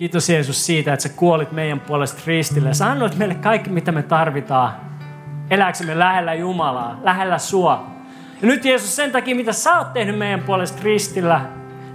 [0.00, 2.74] Kiitos Jeesus siitä, että sä kuolit meidän puolesta ristille.
[2.74, 4.72] Sä annoit meille kaikki, mitä me tarvitaan.
[5.50, 7.86] Elääksemme lähellä Jumalaa, lähellä sua.
[8.42, 11.40] Ja nyt Jeesus, sen takia, mitä sä oot tehnyt meidän puolesta ristillä,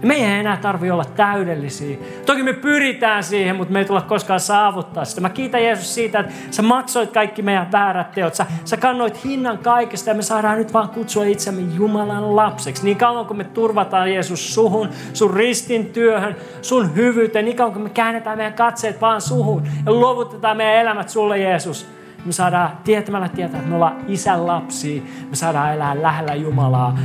[0.03, 1.97] meidän ei enää tarvi olla täydellisiä.
[2.25, 5.21] Toki me pyritään siihen, mutta me ei tulla koskaan saavuttaa sitä.
[5.21, 8.35] Mä kiitän Jeesus siitä, että sä maksoit kaikki meidän väärät teot.
[8.35, 12.83] Sä, sä kannoit hinnan kaikesta ja me saadaan nyt vaan kutsua itsemme Jumalan lapseksi.
[12.83, 17.83] Niin kauan kuin me turvataan Jeesus suhun, sun ristin työhön, sun hyvyyteen, niin kauan kuin
[17.83, 21.87] me käännetään meidän katseet vaan suhun ja luovutetaan meidän elämät sulle Jeesus.
[22.25, 25.01] Me saadaan tietämällä tietää, että me ollaan isän lapsia.
[25.29, 26.97] Me saadaan elää lähellä Jumalaa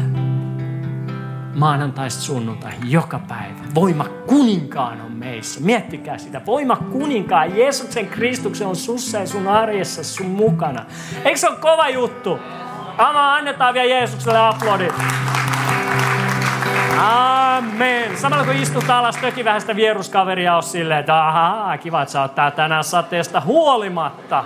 [1.55, 3.61] maanantaista sunnuntai joka päivä.
[3.75, 5.61] Voima kuninkaan on meissä.
[5.61, 6.41] Miettikää sitä.
[6.47, 7.57] Voima kuninkaan.
[7.57, 10.85] Jeesuksen Kristuksen on sussa ja sun arjessa sun mukana.
[11.25, 12.39] Eikö se ole kova juttu?
[12.99, 14.95] Ama, annetaan vielä Jeesukselle aplodit.
[16.99, 18.17] Amen.
[18.17, 22.23] Samalla kun istut alas, töki vähän sitä vieruskaveria on silleen, että ahaa, kiva, että sä
[22.23, 24.45] oot tänään sateesta huolimatta.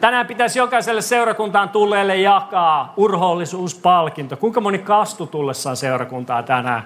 [0.00, 4.36] Tänään pitäisi jokaiselle seurakuntaan tulleelle jakaa urhoollisuuspalkinto.
[4.36, 6.82] Kuinka moni kastu tullessaan seurakuntaa tänään?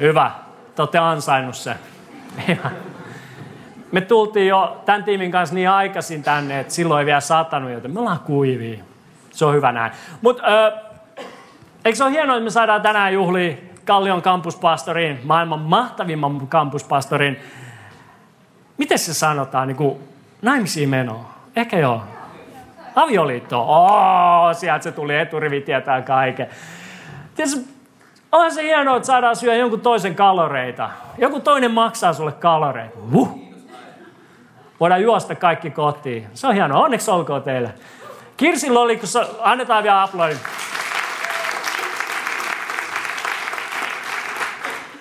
[0.00, 0.30] Hyvä.
[0.74, 1.74] Te olette ansainnut se.
[3.92, 7.90] Me tultiin jo tämän tiimin kanssa niin aikaisin tänne, että silloin ei vielä satanut, joten
[7.90, 8.84] me ollaan kuivia.
[9.30, 9.92] Se on hyvä näin.
[10.22, 10.42] Mutta
[11.84, 17.40] eikö se ole hienoa, että me saadaan tänään juhli Kallion kampuspastorin, maailman mahtavimman kampuspastorin,
[18.78, 19.98] miten se sanotaan, niin kuin
[20.42, 21.34] naimisiin menoa.
[21.56, 22.02] Ehkä joo.
[22.94, 23.60] Avioliitto.
[23.60, 26.46] Oh, sieltä se tuli eturivi, tietää kaiken.
[27.34, 27.74] Tietysti,
[28.32, 30.90] onhan se hienoa, että saadaan syödä jonkun toisen kaloreita.
[31.18, 32.98] Joku toinen maksaa sulle kaloreita.
[33.14, 33.48] Uh.
[34.80, 36.26] Voidaan juosta kaikki kotiin.
[36.34, 36.84] Se on hienoa.
[36.84, 37.74] Onneksi olkoon teille.
[38.36, 39.08] Kirsillä oli, kun
[39.40, 40.38] annetaan vielä aplodin.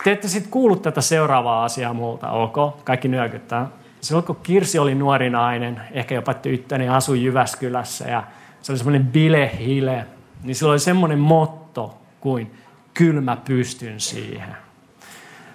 [0.04, 2.84] Te ette sitten kuullut tätä seuraavaa asiaa multa, ok?
[2.84, 3.68] Kaikki nyökyttää
[4.08, 8.24] silloin kun Kirsi oli nuori nainen, ehkä jopa tyttö, niin asui Jyväskylässä ja
[8.62, 10.06] se oli semmoinen bilehile,
[10.44, 12.52] niin sillä oli semmoinen motto kuin
[12.94, 14.58] kylmä pystyn siihen.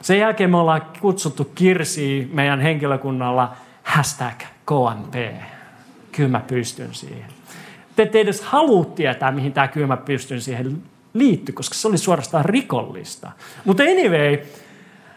[0.02, 5.14] Sen jälkeen me ollaan kutsuttu Kirsi meidän henkilökunnalla hashtag KMP.
[6.12, 7.30] Kylmä pystyn siihen.
[7.96, 10.82] Te ette edes halua tietää, mihin tämä kylmä pystyn siihen
[11.14, 13.30] liittyy, koska se oli suorastaan rikollista.
[13.64, 14.38] Mutta anyway,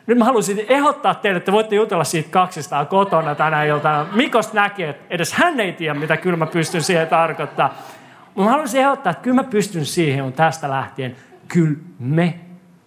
[0.07, 4.05] nyt mä haluaisin ehdottaa teille, että voitte jutella siitä kaksistaan kotona tänä iltana.
[4.11, 7.73] Mikos näkee, että edes hän ei tiedä, mitä kyllä mä pystyn siihen tarkoittaa.
[8.25, 11.15] Mutta mä haluaisin ehdottaa, että kyllä mä pystyn siihen on tästä lähtien.
[11.47, 12.39] Kyllä me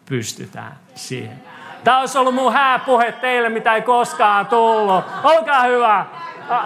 [0.07, 1.43] pystytään siihen.
[1.85, 5.05] Tämä olisi ollut mun hääpuhe teille, mitä ei koskaan tullut.
[5.25, 6.07] Olkaa hyvä.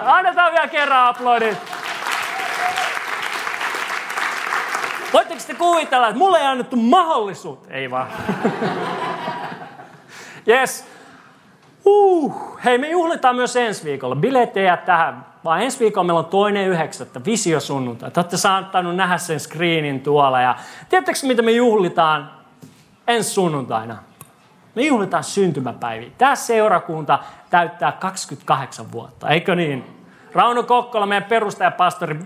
[0.05, 1.59] Annetaan vielä kerran aplodit.
[5.13, 7.75] Voitteko te kuvitella, että mulle ei annettu mahdollisuutta?
[7.75, 8.09] Ei vaan.
[10.49, 10.85] Yes.
[11.85, 12.53] Uh.
[12.65, 14.17] Hei, me juhlitaan myös ensi viikolla.
[14.65, 18.11] Jää tähän, vaan ensi viikolla meillä on toinen yhdeksättä, visiosunnuntai.
[18.11, 20.41] Te olette saattanut nähdä sen screenin tuolla.
[20.41, 20.57] Ja
[20.89, 22.31] tiedättekö, mitä me juhlitaan
[23.07, 23.97] ensi sunnuntaina?
[24.75, 26.11] Me juhlitaan syntymäpäiviä.
[26.19, 27.19] Tämä seurakunta
[27.51, 29.85] täyttää 28 vuotta, eikö niin?
[30.33, 32.17] Rauno Kokkola, meidän perustajapastori,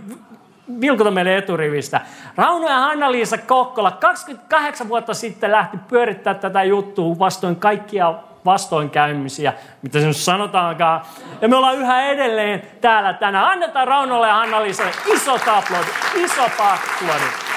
[0.81, 2.01] vilkuta meille eturivistä.
[2.37, 10.01] Rauno ja Hanna-Liisa Kokkola 28 vuotta sitten lähti pyörittää tätä juttua vastoin kaikkia vastoinkäymisiä, mitä
[10.01, 11.01] se nyt sanotaankaan.
[11.41, 13.47] Ja me ollaan yhä edelleen täällä tänään.
[13.47, 17.56] Annetaan Raunolle ja Hanna-Liisalle iso aplodi, iso aplodi.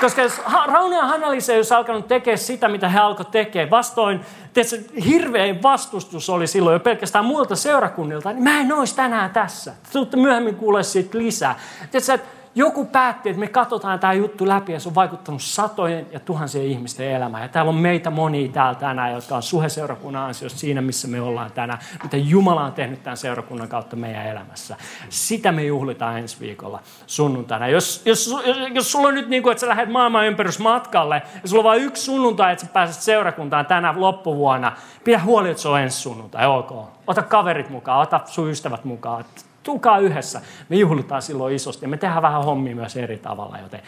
[0.00, 4.20] Koska jos Rauno ja hanna ei olisi alkanut tekemään sitä, mitä he alkoivat tekemään, vastoin,
[4.52, 9.74] tietysti, hirvein vastustus oli silloin jo pelkästään muilta seurakunnilta, niin mä en olisi tänään tässä.
[10.10, 11.58] Te myöhemmin kuulee siitä lisää.
[11.90, 16.06] Tiedätkö, että joku päätti, että me katsotaan tämä juttu läpi ja se on vaikuttanut satojen
[16.12, 17.42] ja tuhansien ihmisten elämään.
[17.42, 21.52] Ja täällä on meitä monia täällä tänään, jotka on suheseurakunnan ansiosta siinä, missä me ollaan
[21.52, 21.78] tänään.
[22.02, 24.76] Mitä Jumala on tehnyt tämän seurakunnan kautta meidän elämässä.
[25.08, 27.68] Sitä me juhlitaan ensi viikolla sunnuntaina.
[27.68, 31.48] Jos, jos, jos, jos sulla on nyt niin kuin, että sä lähdet maailman ympärysmatkalle ja
[31.48, 34.72] sulla on vain yksi sunnuntai, että sä pääset seurakuntaan tänä loppuvuonna,
[35.04, 36.72] pidä huoli, että se on ensi sunnuntai, ok.
[37.06, 39.24] Ota kaverit mukaan, ota sun ystävät mukaan
[39.62, 40.40] tulkaa yhdessä.
[40.68, 43.80] Me juhlitaan silloin isosti ja me tehdään vähän hommia myös eri tavalla, joten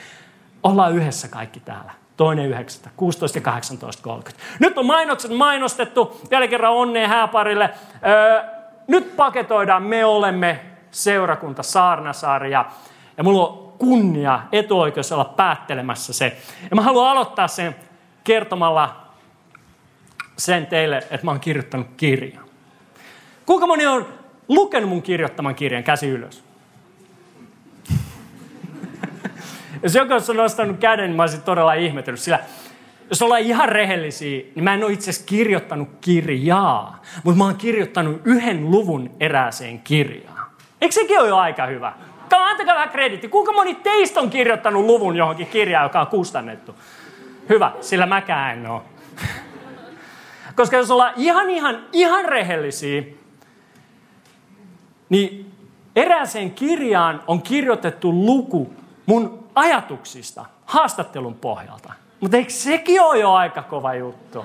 [0.62, 1.92] ollaan yhdessä kaikki täällä.
[2.16, 3.42] toinen 9, 16 ja
[4.28, 4.32] 18.30.
[4.58, 7.70] Nyt on mainokset mainostettu, vielä kerran onnea hääparille.
[8.06, 8.42] Öö,
[8.86, 10.60] nyt paketoidaan, me olemme
[10.90, 12.64] seurakunta Saarnasaari ja,
[13.16, 16.36] ja mulla on kunnia, etuoikeus olla päättelemässä se.
[16.70, 17.76] Ja mä haluan aloittaa sen
[18.24, 18.96] kertomalla
[20.38, 22.44] sen teille, että mä oon kirjoittanut kirjan.
[23.46, 24.06] Kuinka moni on
[24.54, 26.44] lukenut mun kirjoittaman kirjan käsi ylös?
[29.82, 32.38] Jos joku on nostanut käden, niin mä olisin todella ihmetellyt, sillä
[33.10, 37.56] jos ollaan ihan rehellisiä, niin mä en ole itse asiassa kirjoittanut kirjaa, mutta mä oon
[37.56, 40.46] kirjoittanut yhden luvun erääseen kirjaan.
[40.80, 41.92] Eikö sekin ole jo aika hyvä?
[42.36, 43.28] Antakaa vähän krediitti.
[43.28, 46.74] Kuinka moni teistä on kirjoittanut luvun johonkin kirjaan, joka on kustannettu?
[47.48, 48.82] Hyvä, sillä mäkään en ole.
[50.56, 53.02] Koska jos ollaan ihan, ihan, ihan rehellisiä,
[55.12, 55.52] niin
[55.96, 58.72] erääseen kirjaan on kirjoitettu luku
[59.06, 61.92] mun ajatuksista haastattelun pohjalta.
[62.20, 64.44] Mutta eikö sekin ole jo aika kova juttu?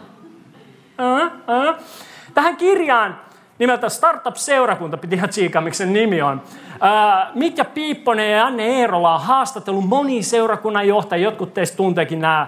[2.33, 3.19] Tähän kirjaan
[3.59, 6.41] nimeltä Startup-seurakunta, piti ihan tsiikaa, miksi sen nimi on.
[7.33, 11.23] Mitja Piipponen ja Anne Eerola on haastatellut moni seurakunnan johtajia.
[11.27, 12.47] Jotkut teistä tunteekin nämä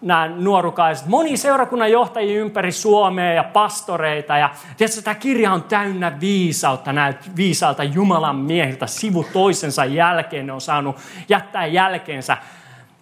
[0.00, 4.38] nämä nuorukaiset, moni seurakunnan johtajia ympäri Suomea ja pastoreita.
[4.38, 10.46] Ja tiedätkö, tämä kirja on täynnä viisautta, näiltä viisaalta Jumalan miehiltä sivu toisensa jälkeen.
[10.46, 10.96] Ne on saanut
[11.28, 12.36] jättää jälkeensä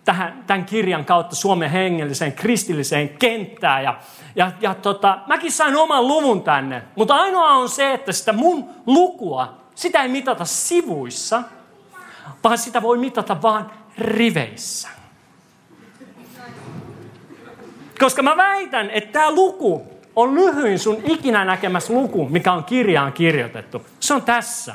[0.04, 3.84] tähän, tämän kirjan kautta Suomen hengelliseen kristilliseen kenttään.
[3.84, 3.98] Ja,
[4.36, 8.70] ja, ja tota, mäkin sain oman luvun tänne, mutta ainoa on se, että sitä mun
[8.86, 11.42] lukua, sitä ei mitata sivuissa,
[12.44, 14.95] vaan sitä voi mitata vaan riveissä.
[17.98, 23.12] Koska mä väitän, että tämä luku on lyhyin sun ikinä näkemässä luku, mikä on kirjaan
[23.12, 23.86] kirjoitettu.
[24.00, 24.74] Se on tässä.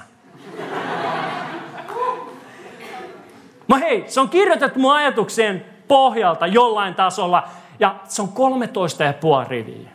[3.67, 7.47] Mä hei, se on kirjoitettu mun ajatukseen pohjalta jollain tasolla,
[7.79, 9.89] ja se on 13 ja puoli riviä.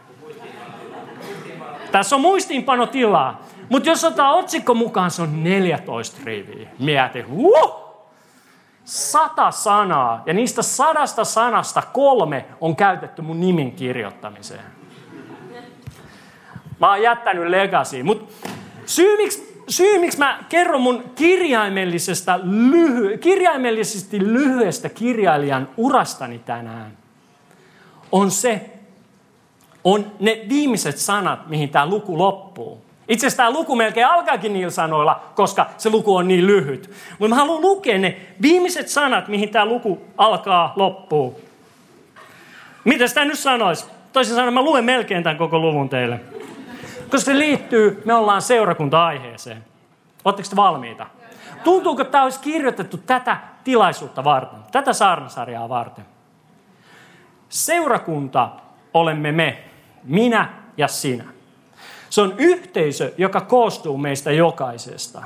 [1.93, 3.43] Tässä on muistiinpanotilaa.
[3.69, 6.69] Mutta jos ottaa otsikko mukaan, se on 14 riviä.
[6.79, 7.86] Mieti, huh!
[8.87, 14.65] Sata sanaa, ja niistä sadasta sanasta kolme on käytetty mun nimen kirjoittamiseen.
[16.81, 18.49] Mä oon jättänyt legacy, mutta
[18.87, 26.99] syy miksi, syy miksi mä kerron mun kirjaimellisesta lyhy, kirjaimellisesti lyhyestä kirjailijan urastani tänään,
[28.13, 28.71] on se,
[29.85, 32.86] on ne viimeiset sanat, mihin tämä luku loppuu.
[33.09, 36.91] Itse asiassa tämä luku melkein alkaakin niillä sanoilla, koska se luku on niin lyhyt.
[37.19, 41.41] Mutta mä haluan lukea ne viimeiset sanat, mihin tämä luku alkaa, loppuu.
[42.85, 43.87] Mitä sitä nyt sanoisi?
[44.13, 46.21] Toisin sanoen mä luen melkein tämän koko luvun teille.
[47.11, 49.65] Koska se liittyy, me ollaan seurakunta-aiheeseen.
[50.25, 51.07] Oletteko te valmiita?
[51.65, 56.05] Tuntuuko, että tämä olisi kirjoitettu tätä tilaisuutta varten, tätä saarnasarjaa varten?
[57.49, 58.49] Seurakunta
[58.95, 59.65] olemme me,
[60.05, 61.36] minä ja sinä.
[62.11, 65.23] Se on yhteisö, joka koostuu meistä jokaisesta.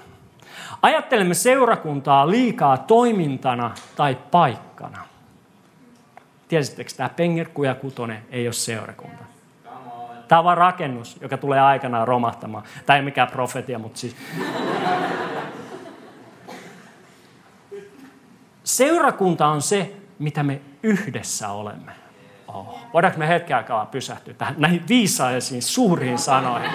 [0.82, 5.02] Ajattelemme seurakuntaa liikaa toimintana tai paikkana.
[6.48, 9.24] Tiesittekö, tämä Pengerkku ja Kutonen ei ole seurakunta.
[10.28, 12.64] Tämä on vain rakennus, joka tulee aikanaan romahtamaan.
[12.86, 14.16] Tämä ei mikään profetia, mutta siis...
[18.64, 21.92] Seurakunta on se, mitä me yhdessä olemme.
[22.54, 22.78] Oh.
[22.92, 26.70] Voidaanko me hetken aikaa pysähtyä tähän näihin viisaisiin suuriin sanoihin?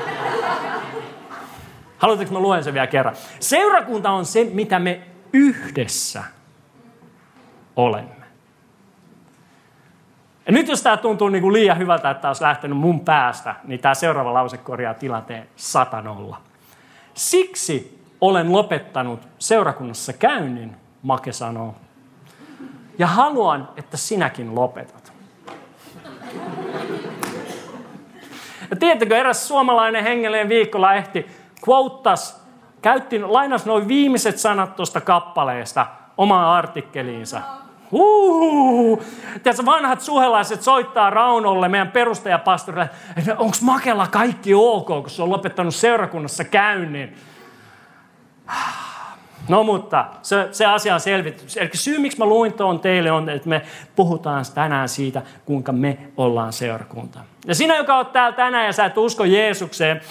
[1.98, 3.16] Haluatteko mä luen sen vielä kerran?
[3.40, 5.02] Seurakunta on se, mitä me
[5.34, 6.24] yhdessä
[7.76, 8.26] olemme.
[10.46, 13.80] Ja nyt jos tämä tuntuu niin kuin liian hyvältä, että olisi lähtenyt mun päästä, niin
[13.80, 16.42] tämä seuraava lause korjaa tilanteen satanolla.
[17.14, 21.76] Siksi olen lopettanut seurakunnassa käynnin, Make sanoo.
[22.98, 24.95] Ja haluan, että sinäkin lopetat.
[28.70, 31.26] Ja tiedättekö, eräs suomalainen hengellinen viikkolehti
[31.68, 32.46] quotas,
[32.82, 35.88] käytti, lainas noin viimeiset sanat tuosta kappaleesta
[36.18, 37.42] omaan artikkeliinsa.
[37.92, 39.04] Uhuhu.
[39.44, 45.30] Tiedätkö, vanhat suhelaiset soittaa Raunolle, meidän perustajapastorille, että onko Makella kaikki ok, kun se on
[45.30, 47.18] lopettanut seurakunnassa käynnin.
[49.48, 51.46] No mutta se, se asia on selvitty.
[51.60, 53.62] Eli syy, miksi mä luin tuon teille, on, että me
[53.96, 57.20] puhutaan tänään siitä, kuinka me ollaan seurakunta.
[57.48, 60.02] Ja sinä, joka olet täällä tänään ja sä et usko Jeesukseen,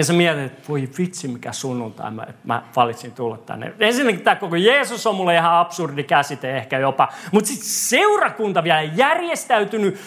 [0.00, 3.72] ja sä mietit, että voi vitsi mikä sunnuntai, mä, mä valitsin tulla tänne.
[3.80, 7.08] Ensinnäkin tämä koko Jeesus on mulle ihan absurdi käsite ehkä jopa.
[7.32, 10.00] Mutta sitten seurakunta vielä järjestäytynyt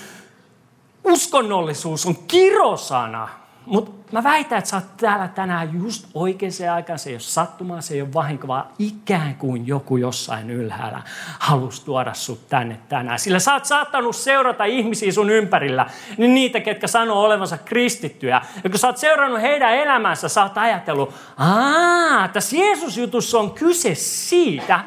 [1.03, 3.29] uskonnollisuus on kirosana.
[3.65, 6.99] Mutta mä väitän, että sä oot täällä tänään just oikeaan aikaan.
[6.99, 11.01] Se ei ole sattumaa, se ei ole vahinko, vaan ikään kuin joku jossain ylhäällä
[11.39, 13.19] halusi tuoda sut tänne tänään.
[13.19, 15.85] Sillä sä oot saattanut seurata ihmisiä sun ympärillä,
[16.17, 18.41] niin niitä, ketkä sanoo olevansa kristittyjä.
[18.63, 23.95] Ja kun sä oot seurannut heidän elämänsä, sä oot ajatellut, aah, tässä Jeesus-jutussa on kyse
[23.95, 24.79] siitä,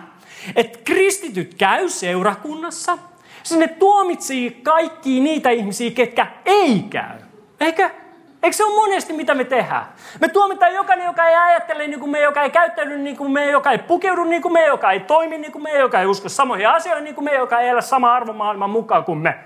[0.56, 2.98] että kristityt käy seurakunnassa,
[3.42, 7.18] sinne tuomitsii kaikki niitä ihmisiä, ketkä ei käy.
[7.60, 8.05] Eikö?
[8.46, 9.86] Eikö se ole monesti, mitä me tehdään?
[10.20, 13.50] Me tuomitaan jokainen, joka ei ajattele niin kuin me, joka ei käyttäydy niin kuin me,
[13.50, 16.28] joka ei pukeudu niin kuin me, joka ei toimi niin kuin me, joka ei usko
[16.28, 19.38] samoihin asioihin niin kuin me, joka ei elä sama arvomaailman mukaan kuin me.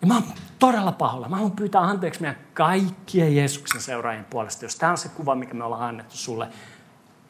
[0.00, 0.22] Ja mä oon
[0.58, 1.28] todella pahoilla.
[1.28, 5.54] Mä haluan pyytää anteeksi meidän kaikkien Jeesuksen seuraajien puolesta, jos tämä on se kuva, mikä
[5.54, 6.48] me ollaan annettu sulle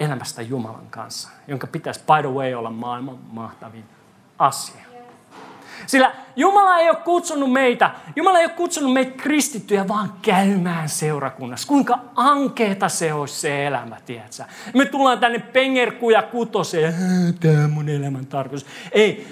[0.01, 3.85] elämästä Jumalan kanssa, jonka pitäisi by the way olla maailman mahtavin
[4.39, 4.86] asia.
[5.87, 11.69] Sillä Jumala ei ole kutsunut meitä, Jumala ei ole kutsunut meitä kristittyjä vaan käymään seurakunnassa.
[11.69, 14.45] Kuinka ankeeta se olisi se elämä, tiedätkö?
[14.75, 16.95] Me tullaan tänne pengerkuja kutoseen,
[17.41, 18.67] tämä on mun elämän tarkoitus.
[18.93, 19.27] Ei.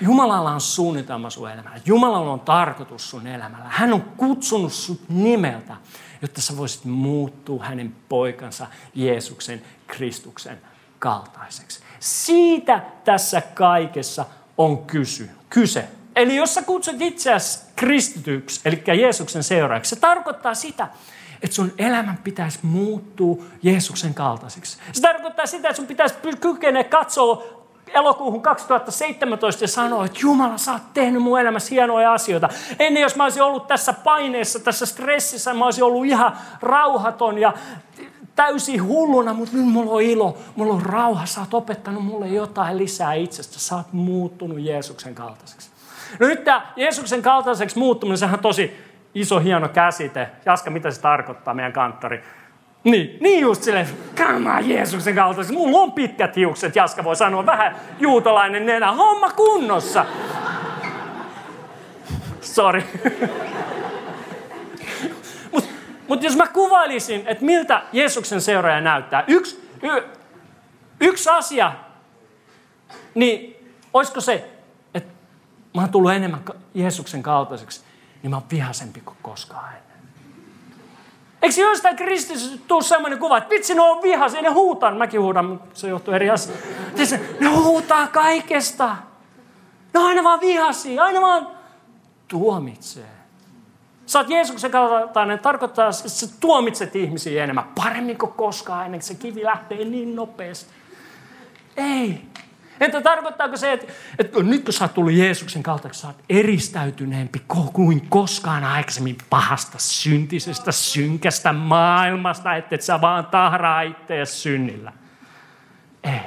[0.00, 1.80] Jumalalla on suunnitelma sun elämällä.
[1.86, 3.66] Jumalalla on tarkoitus sun elämällä.
[3.68, 5.76] Hän on kutsunut sut nimeltä,
[6.22, 10.58] jotta sä voisit muuttua hänen poikansa Jeesuksen Kristuksen
[11.02, 11.80] kaltaiseksi.
[12.00, 14.24] Siitä tässä kaikessa
[14.58, 15.88] on kysy, kyse.
[16.16, 20.88] Eli jos sä kutsut itseäsi kristityksi, eli Jeesuksen seuraajaksi, se tarkoittaa sitä,
[21.42, 24.78] että sun elämän pitäisi muuttua Jeesuksen kaltaiseksi.
[24.92, 27.42] Se tarkoittaa sitä, että sun pitäisi kykeneä katsoa
[27.94, 32.48] elokuuhun 2017 ja sanoa, että Jumala, sä oot tehnyt mun elämässä hienoja asioita.
[32.78, 37.52] Ennen jos mä olisin ollut tässä paineessa, tässä stressissä, mä olisin ollut ihan rauhaton ja
[38.36, 42.78] täysin hulluna, mutta nyt mulla on ilo, mulla on rauha, sä oot opettanut mulle jotain
[42.78, 45.70] lisää itsestä, sä oot muuttunut Jeesuksen kaltaiseksi.
[46.20, 48.76] No nyt tämä Jeesuksen kaltaiseksi muuttuminen, sehän on tosi
[49.14, 50.28] iso, hieno käsite.
[50.46, 52.22] Jaska, mitä se tarkoittaa, meidän kanttori?
[52.84, 55.58] Niin, niin just silleen, kama Jeesuksen kaltaiseksi.
[55.58, 60.06] Mulla on pitkät hiukset, Jaska voi sanoa, vähän juutalainen nenä, homma kunnossa.
[62.40, 62.82] Sorry.
[66.08, 70.02] Mutta jos mä kuvailisin, että miltä Jeesuksen seuraaja näyttää, yksi, y,
[71.00, 71.72] yksi asia,
[73.14, 73.56] niin
[73.94, 74.50] olisiko se,
[74.94, 75.12] että
[75.74, 76.40] mä oon tullut enemmän
[76.74, 77.80] Jeesuksen kaltaiseksi,
[78.22, 79.82] niin mä oon vihasempi kuin koskaan ennen.
[81.42, 84.94] Eikö jostain kristillisessä tule sellainen kuva, että vitsi, ne on vihaisia, ne huutaa.
[84.94, 86.68] Mäkin huudan, mutta se johtuu eri asioista.
[87.40, 88.96] Ne huutaa kaikesta.
[89.94, 91.48] Ne on aina vaan vihaisia, aina vaan
[92.28, 93.11] tuomitsee.
[94.12, 99.14] Sä oot Jeesuksen kaltainen, tarkoittaa, että sä tuomitset ihmisiä enemmän, paremmin kuin koskaan ennen se
[99.14, 100.72] kivi lähtee niin nopeasti.
[101.76, 102.22] Ei.
[102.80, 107.42] Että tarkoittaako se, että, että nyt kun sä oot tullut Jeesuksen kaltainen, sä oot eristäytyneempi
[107.72, 114.92] kuin koskaan aikaisemmin pahasta, syntisestä, synkästä maailmasta, että et sä vaan tahraa itseäsi synnillä.
[116.04, 116.20] Ei.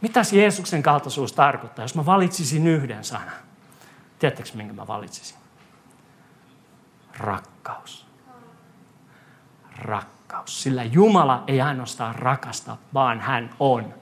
[0.00, 3.32] Mitäs Jeesuksen kaltaisuus tarkoittaa, jos mä valitsisin yhden sanan?
[4.18, 5.39] Tiedättekö, minkä mä valitsisin?
[7.18, 8.06] Rakkaus.
[9.78, 10.62] Rakkaus.
[10.62, 13.94] Sillä Jumala ei ainoastaan rakasta, vaan hän on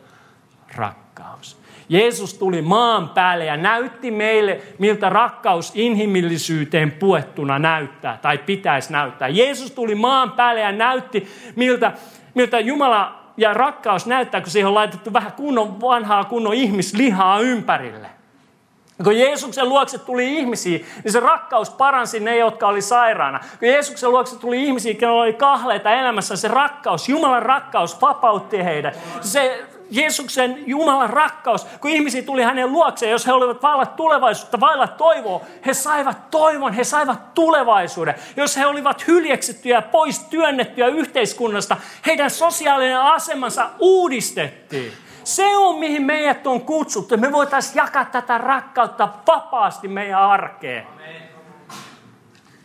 [0.74, 1.58] rakkaus.
[1.88, 9.28] Jeesus tuli maan päälle ja näytti meille, miltä rakkaus inhimillisyyteen puettuna näyttää tai pitäisi näyttää.
[9.28, 11.92] Jeesus tuli maan päälle ja näytti, miltä,
[12.34, 18.17] miltä Jumala ja rakkaus näyttää, kun siihen on laitettu vähän kunnon vanhaa kunnon ihmislihaa ympärille.
[19.04, 23.40] Kun Jeesuksen luokse tuli ihmisiä, niin se rakkaus paransi ne, jotka oli sairaana.
[23.58, 28.98] Kun Jeesuksen luokse tuli ihmisiä, jotka oli kahleita elämässä, se rakkaus, Jumalan rakkaus vapautti heidät.
[29.20, 34.86] Se Jeesuksen Jumalan rakkaus, kun ihmisiä tuli hänen luokseen, jos he olivat vailla tulevaisuutta, vailla
[34.86, 38.14] toivoa, he saivat toivon, he saivat tulevaisuuden.
[38.36, 41.76] Jos he olivat hyljeksettyjä, pois työnnettyjä yhteiskunnasta,
[42.06, 44.92] heidän sosiaalinen asemansa uudistettiin.
[45.28, 47.16] Se on, mihin meidät on kutsuttu.
[47.16, 50.86] Me voitaisiin jakaa tätä rakkautta vapaasti meidän arkeen.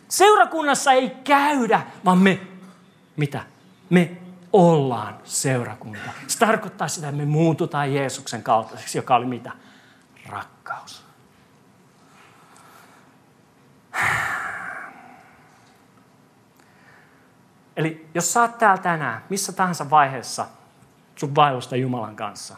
[0.08, 2.40] Seurakunnassa ei käydä, vaan me,
[3.16, 3.40] mitä?
[3.90, 4.16] Me
[4.52, 6.10] ollaan seurakunta.
[6.26, 9.52] Se tarkoittaa sitä, että me muututaan Jeesuksen kaltaiseksi, joka oli mitä?
[10.26, 11.04] Rakkaus.
[17.76, 20.46] Eli jos oot täällä tänään, missä tahansa vaiheessa
[21.16, 22.56] sun vaellusta Jumalan kanssa.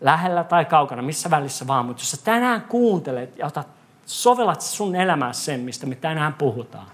[0.00, 3.68] Lähellä tai kaukana, missä välissä vaan, mutta jos sä tänään kuuntelet ja otat,
[4.06, 6.86] sovellat sun elämää sen, mistä me tänään puhutaan,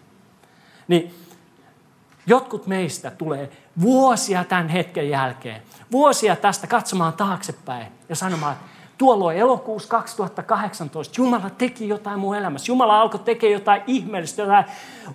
[0.89, 1.15] niin
[2.29, 8.65] Jotkut meistä tulee vuosia tämän hetken jälkeen, vuosia tästä katsomaan taaksepäin ja sanomaan, että
[8.99, 12.73] tuolloin elokuussa 2018 Jumala teki jotain mun elämässä.
[12.73, 14.65] Jumala alkoi tekemään jotain ihmeellistä, jotain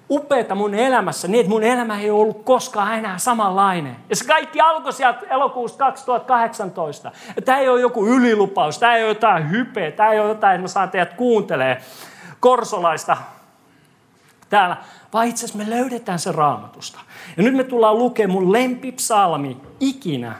[0.09, 3.95] upeata mun elämässä, niin että mun elämä ei ollut koskaan enää samanlainen.
[4.09, 7.11] Ja se kaikki alkoi sieltä elokuussa 2018.
[7.35, 10.55] Ja tämä ei ole joku ylilupaus, tämä ei ole jotain hypeä, tämä ei ole jotain,
[10.55, 11.81] että mä saan teidät kuuntelee
[12.39, 13.17] korsolaista
[14.49, 14.77] täällä,
[15.13, 16.99] vaan itse asiassa me löydetään se raamatusta.
[17.37, 20.35] Ja nyt me tullaan lukemaan mun lempipsalmi ikinä,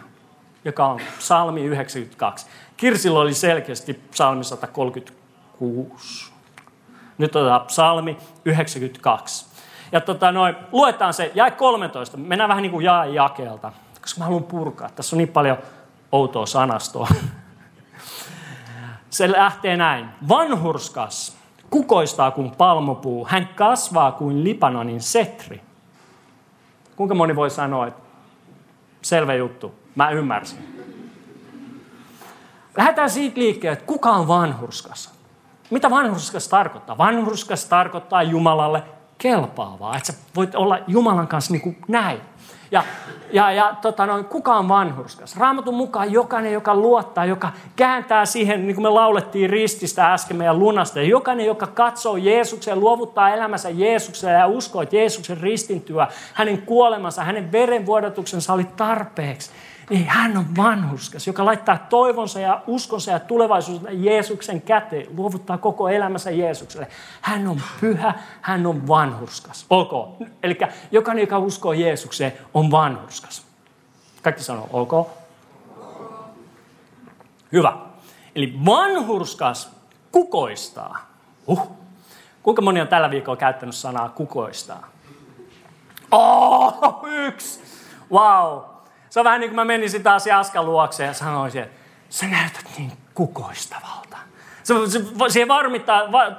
[0.66, 2.46] joka on psalmi 92.
[2.84, 6.32] Kirsillä oli selkeästi psalmi 136.
[7.18, 9.46] Nyt otetaan psalmi 92.
[9.92, 12.18] Ja tota noin, luetaan se, jae 13.
[12.18, 13.72] Mennään vähän niin kuin jae jakeelta,
[14.02, 14.90] koska mä haluan purkaa.
[14.90, 15.58] Tässä on niin paljon
[16.12, 17.08] outoa sanastoa.
[19.10, 20.10] Se lähtee näin.
[20.30, 21.38] Vanhurskas
[21.70, 23.28] kukoistaa kuin palmopuu.
[23.30, 25.62] Hän kasvaa kuin Libanonin setri.
[26.96, 28.02] Kuinka moni voi sanoa, että
[29.02, 30.83] selvä juttu, mä ymmärsin.
[32.78, 35.14] Lähdetään siitä liikkeelle, että kuka on vanhurskas?
[35.70, 36.98] Mitä vanhurskas tarkoittaa?
[36.98, 38.84] Vanhurskas tarkoittaa Jumalalle
[39.18, 42.22] kelpaavaa, että sä voit olla Jumalan kanssa niin kuin näin.
[42.72, 42.84] Ja,
[43.32, 45.38] ja, ja tota noin, kuka on vanhurskas?
[45.38, 50.60] Raamatun mukaan jokainen, joka luottaa, joka kääntää siihen, niin kuin me laulettiin rististä äsken meidän
[50.60, 51.00] lunasta.
[51.00, 57.24] Ja jokainen, joka katsoo Jeesuksen, luovuttaa elämänsä Jeesukselle ja uskoo, että Jeesuksen ristintyä, hänen kuolemansa,
[57.24, 59.52] hänen verenvuodatuksensa oli tarpeeksi
[59.90, 65.90] niin hän on vanhurskas, joka laittaa toivonsa ja uskonsa ja tulevaisuutensa Jeesuksen käteen, luovuttaa koko
[65.90, 66.88] elämänsä Jeesukselle.
[67.22, 69.66] Hän on pyhä, hän on vanhurskas.
[69.70, 70.22] Ok.
[70.44, 70.58] Eli
[70.92, 73.46] jokainen, joka uskoo Jeesukseen, on vanhurskas.
[74.22, 75.08] Kaikki sanoo, ok?
[77.52, 77.78] Hyvä.
[78.36, 79.70] Eli vanhurskas
[80.12, 81.00] kukoistaa.
[81.48, 81.72] Uh.
[82.44, 84.88] Kuinka moni on tällä viikolla käyttänyt sanaa kukoistaa?
[86.12, 87.62] Oh, yksi!
[88.12, 88.73] Wow.
[89.14, 91.78] Se on vähän niin kuin mä menisin taas Jaskan luokse ja sanoisin, että
[92.10, 94.18] sä näytät niin kukoistavalta.
[94.64, 95.48] Se, se, siihen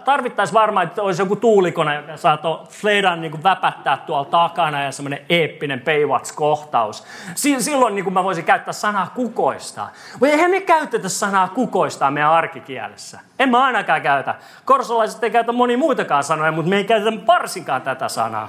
[0.05, 5.27] tarvittaisi varmaan, että olisi joku tuulikone, joka saa Fledan niin väpättää tuolla takana ja semmoinen
[5.29, 7.05] eeppinen Baywatch-kohtaus.
[7.35, 9.93] Silloin niin kuin mä voisin käyttää sanaa kukoistaa.
[10.13, 13.21] Mutta eihän me käytetä sanaa kukoistaa meidän arkikielessä.
[13.39, 14.35] En mä ainakaan käytä.
[14.65, 18.49] Korsolaiset ei käytä moni muitakaan sanoja, mutta me ei käytetä varsinkaan tätä sanaa.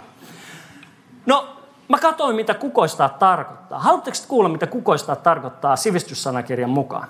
[1.26, 1.55] No,
[1.88, 3.80] Mä katsoin, mitä kukoistaa tarkoittaa.
[3.80, 7.08] Haluatteko kuulla, mitä kukoistaa tarkoittaa sivistyssanakirjan mukaan?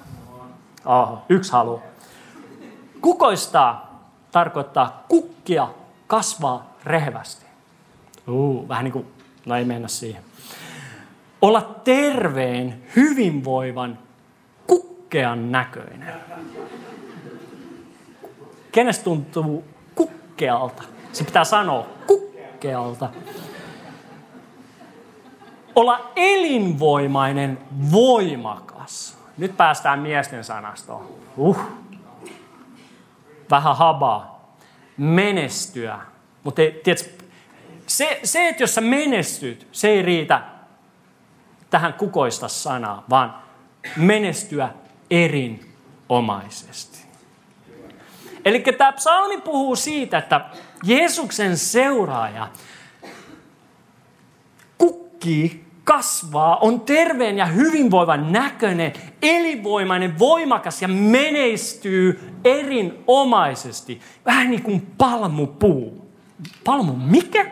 [0.85, 1.81] Oho, yksi halu.
[3.01, 3.99] Kukoistaa
[4.31, 5.67] tarkoittaa kukkia
[6.07, 7.45] kasvaa rehevästi.
[8.27, 9.05] Uh, vähän niin kuin,
[9.45, 10.23] no ei mennä siihen.
[11.41, 13.99] Olla terveen, hyvinvoivan,
[14.67, 16.13] kukkean näköinen.
[18.71, 19.63] Kenestä tuntuu
[19.95, 20.83] kukkealta?
[21.13, 23.09] Se pitää sanoa kukkealta
[25.75, 27.57] olla elinvoimainen,
[27.91, 29.17] voimakas.
[29.38, 31.09] Nyt päästään miesten sanastoon.
[31.38, 31.59] Uh.
[33.49, 34.55] Vähän habaa.
[34.97, 35.99] Menestyä.
[36.43, 36.61] Mutta
[37.88, 40.41] se, se, että jos sä menestyt, se ei riitä
[41.69, 43.35] tähän kukoista sanaa, vaan
[43.97, 44.69] menestyä
[45.09, 47.05] erinomaisesti.
[48.45, 50.45] Eli tämä psalmi puhuu siitä, että
[50.83, 52.47] Jeesuksen seuraaja
[54.77, 64.02] kukkii kasvaa, on terveen ja hyvinvoivan näköinen, elinvoimainen, voimakas ja menestyy erinomaisesti.
[64.26, 66.12] Vähän niin kuin palmupuu.
[66.63, 67.45] Palmu mikä?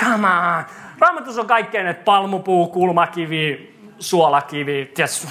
[0.00, 0.64] Come on.
[0.98, 5.28] Raamatus on kaikkeen, että palmupuu, kulmakivi, suolakivi, ties.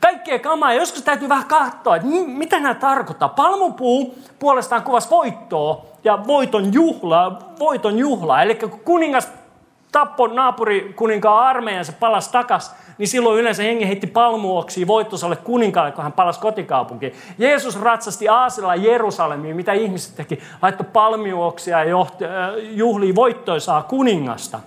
[0.00, 0.74] Kaikkea kamaa.
[0.74, 3.28] Joskus täytyy vähän katsoa, että mitä nämä tarkoittaa.
[3.28, 7.38] Palmupuu puolestaan kuvasi voittoa ja voiton juhlaa.
[7.58, 8.42] Voiton juhlaa.
[8.42, 9.32] Eli kun kuningas
[9.96, 16.04] tappoi naapurikuninkaan armeijan, se palasi takas, niin silloin yleensä hengi heitti palmuoksia voittosalle kuninkaalle, kun
[16.04, 17.12] hän palasi kotikaupunkiin.
[17.38, 22.30] Jeesus ratsasti Aasilla Jerusalemiin, mitä ihmiset teki, laittoi palmuoksia ja johti, äh,
[22.70, 24.60] juhlii voittoisaa kuningasta.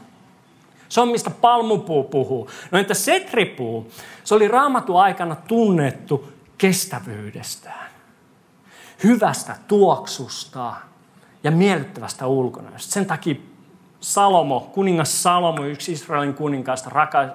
[0.89, 2.49] Se on mistä palmupuu puhuu.
[2.71, 3.91] No entä setripuu?
[4.23, 7.89] Se oli raamatu aikana tunnettu kestävyydestään,
[9.03, 10.73] hyvästä tuoksusta
[11.43, 12.93] ja miellyttävästä ulkonäöstä.
[12.93, 13.35] Sen takia
[14.01, 16.89] Salomo, kuningas Salomo, yksi Israelin kuninkaasta,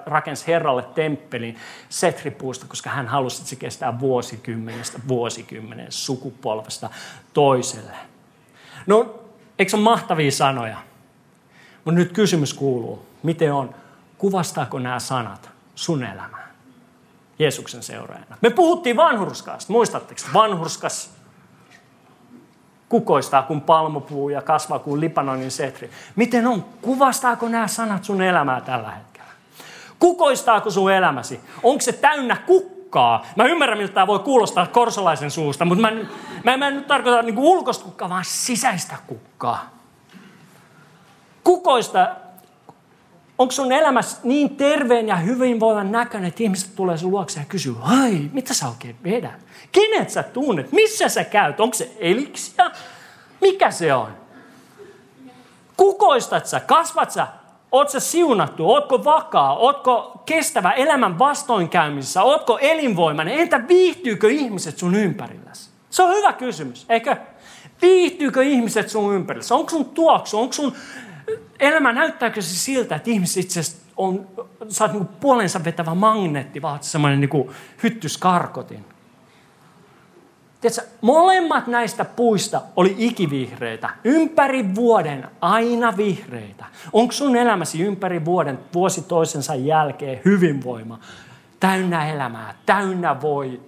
[0.05, 1.57] rakensi Herralle temppelin
[1.89, 6.89] setripuusta, koska hän halusi, että se kestää vuosikymmenestä vuosikymmenen sukupolvesta
[7.33, 7.97] toiselle.
[8.87, 9.19] No,
[9.59, 10.77] eikö se ole mahtavia sanoja?
[11.85, 13.75] Mutta nyt kysymys kuuluu, miten on,
[14.17, 16.51] kuvastaako nämä sanat sun elämää
[17.39, 18.37] Jeesuksen seuraajana?
[18.41, 20.21] Me puhuttiin vanhurskaasta, muistatteko?
[20.33, 21.14] Vanhurskas
[22.89, 25.89] kukoistaa kuin palmupuu ja kasvaa kuin Libanonin setri.
[26.15, 26.65] Miten on?
[26.81, 29.31] Kuvastaako nämä sanat sun elämää tällä hetkellä?
[29.99, 31.39] Kukoistaako sun elämäsi?
[31.63, 33.25] Onko se täynnä kukkaa?
[33.35, 36.09] Mä ymmärrän, miltä tämä voi kuulostaa korsolaisen suusta, mutta mä en,
[36.43, 39.69] mä, mä en nyt tarkoita niin ulkoista kukkaa, vaan sisäistä kukkaa.
[41.43, 42.07] Kukoista
[43.37, 47.75] Onko sun elämässä niin terveen ja hyvinvoivan näköinen, että ihmiset tulee sun luokse ja kysyy,
[47.81, 49.44] ai, mitä sä oikein vedät?
[49.75, 50.71] Kenet sä tunnet?
[50.71, 51.59] Missä sä käyt?
[51.59, 52.71] Onko se eliksia?
[53.41, 54.11] Mikä se on?
[55.77, 56.59] Kukoistat sä?
[56.59, 57.27] Kasvat sä?
[57.71, 58.71] Oot sä siunattu?
[58.71, 59.57] Ootko vakaa?
[59.57, 62.23] Ootko kestävä elämän vastoinkäymisissä?
[62.23, 63.39] Ootko elinvoimainen?
[63.39, 65.69] Entä viihtyykö ihmiset sun ympärilläsi?
[65.89, 67.15] Se on hyvä kysymys, eikö?
[67.81, 69.53] Viihtyykö ihmiset sun ympärilläsi?
[69.53, 70.39] Onko sun tuoksu?
[70.39, 70.73] Onko sun
[71.59, 73.61] elämä, näyttääkö se siltä, että ihmiset itse
[73.97, 74.27] on,
[74.69, 77.49] sä oot niin puolensa vetävä magneetti, vaan semmoinen niin
[77.83, 78.94] hyttyskarkotin.
[80.65, 83.89] Tiedätkö, molemmat näistä puista oli ikivihreitä.
[84.03, 86.65] Ympäri vuoden aina vihreitä.
[86.93, 90.99] Onko sun elämäsi ympäri vuoden vuosi toisensa jälkeen hyvinvoima?
[91.59, 93.61] Täynnä elämää, täynnä voi,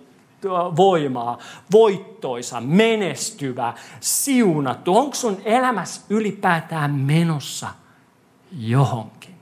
[0.77, 1.37] voimaa,
[1.71, 4.97] voittoisa, menestyvä, siunattu?
[4.97, 7.67] Onko sun elämässä ylipäätään menossa
[8.51, 9.35] johonkin?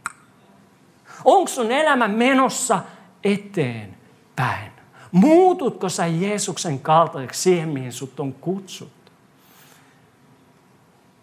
[1.25, 2.79] Onko sun elämä menossa
[3.23, 4.74] eteenpäin?
[5.15, 9.11] Muututko sä Jeesuksen kaltaiseksi siihen, mihin sut on kutsuttu?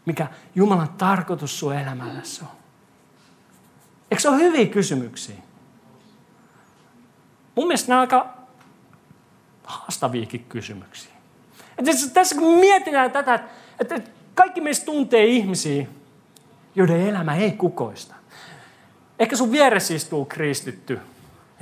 [0.07, 2.57] Mikä Jumalan tarkoitus sun elämässä on?
[4.11, 5.37] Eikö se ole hyviä kysymyksiä?
[7.55, 8.35] Mun mielestä nämä on aika
[9.65, 11.13] haastaviakin kysymyksiä.
[11.79, 13.45] Että tässä kun mietitään tätä,
[13.81, 14.01] että
[14.35, 15.87] kaikki meistä tuntee ihmisiä,
[16.75, 18.15] joiden elämä ei kukoista.
[19.19, 21.01] Ehkä sun vieressä istuu kristitty,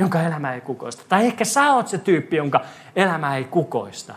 [0.01, 1.03] jonka elämä ei kukoista.
[1.09, 2.61] Tai ehkä sä oot se tyyppi, jonka
[2.97, 4.15] elämä ei kukoista.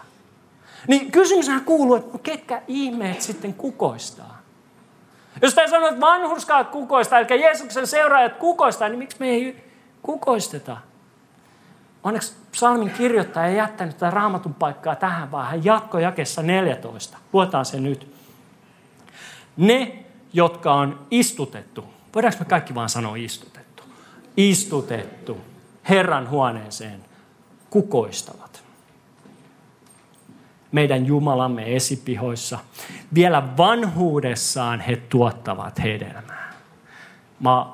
[0.87, 4.41] Niin kysymyshän kuuluu, että ketkä ihmeet sitten kukoistaa?
[5.41, 9.63] Jos tämä sanoo, että vanhurskaat kukoistaa, eli Jeesuksen seuraajat kukoistaa, niin miksi me ei
[10.01, 10.77] kukoisteta?
[12.03, 17.17] Onneksi psalmin kirjoittaja ei jättänyt tätä raamatun paikkaa tähän, vaan hän jatkoi jakessa 14.
[17.33, 18.15] Luetaan se nyt.
[19.57, 21.85] Ne, jotka on istutettu.
[22.15, 23.83] Voidaanko me kaikki vaan sanoa istutettu?
[24.37, 25.52] Istutettu
[25.89, 27.05] Herran huoneeseen
[27.69, 28.63] kukoistavat.
[30.71, 32.59] Meidän Jumalamme esipihoissa.
[33.13, 36.53] Vielä vanhuudessaan he tuottavat hedelmää.
[37.39, 37.65] Mä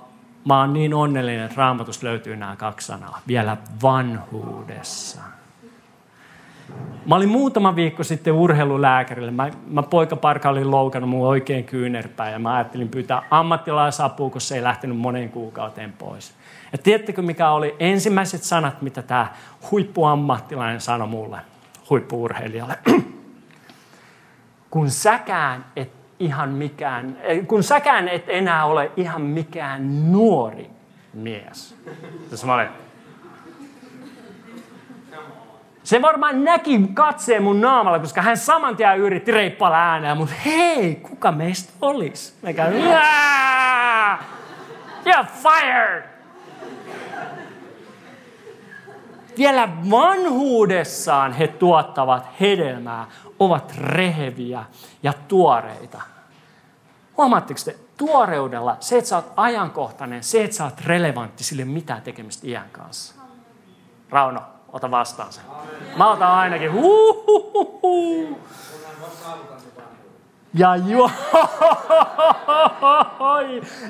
[0.45, 3.22] Mä oon niin onnellinen, että raamatusta löytyy nämä kaksi sanaa.
[3.28, 5.22] Vielä vanhuudessa.
[7.05, 9.32] Mä olin muutama viikko sitten urheilulääkärille.
[9.32, 14.55] Mä, mä poikaparka olin loukannut mun oikein kyynärpää ja mä ajattelin pyytää ammattilaisapua, kun se
[14.55, 16.34] ei lähtenyt moneen kuukauteen pois.
[16.71, 19.27] Ja tiedättekö, mikä oli ensimmäiset sanat, mitä tämä
[19.71, 21.38] huippuammattilainen sanoi mulle,
[21.89, 22.79] huippuurheilijalle?
[24.71, 30.69] kun säkään et ihan mikään, kun säkään et enää ole ihan mikään nuori
[31.13, 31.75] mies.
[32.29, 32.88] Tässä mä olen.
[35.89, 40.95] Se varmaan näki katseen mun naamalla, koska hän saman tien yritti reippailla ääneen, mutta hei,
[40.95, 42.34] kuka meistä olisi?
[42.41, 42.73] Me käy,
[45.06, 46.04] You're fired!
[49.38, 53.08] Vielä vanhuudessaan he tuottavat hedelmää
[53.39, 54.63] ovat reheviä
[55.04, 56.02] ja tuoreita.
[57.17, 62.02] Huomaatteko te, tuoreudella, se, että sä oot ajankohtainen, se, että sä oot relevantti, sille mitään
[62.02, 63.15] tekemistä iän kanssa.
[64.10, 64.41] Rauno,
[64.73, 65.43] ota vastaan sen.
[65.97, 66.71] Mä otan ainakin.
[66.71, 68.39] Huuhuhuhu.
[70.53, 71.05] Ja, ju-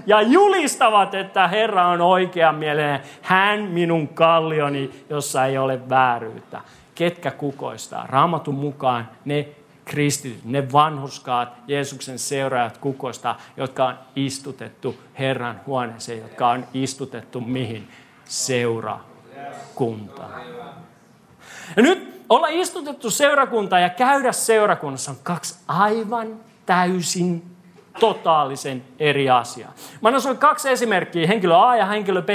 [0.05, 2.99] ja julistavat, että Herra on oikea mieleen.
[3.21, 6.61] Hän minun kallioni, jossa ei ole vääryyttä
[6.95, 8.05] ketkä kukoistaa.
[8.09, 9.47] Raamatun mukaan ne
[9.85, 17.87] kristityt, ne vanhuskaat, Jeesuksen seuraajat kukoistaa, jotka on istutettu Herran huoneeseen, jotka on istutettu mihin?
[19.39, 20.41] Seurakuntaan.
[21.75, 26.27] Ja nyt olla istutettu seurakunta ja käydä seurakunnassa on kaksi aivan
[26.65, 27.43] täysin
[27.99, 29.71] totaalisen eri asiaa.
[30.01, 32.29] Mä annan kaksi esimerkkiä, henkilö A ja henkilö B,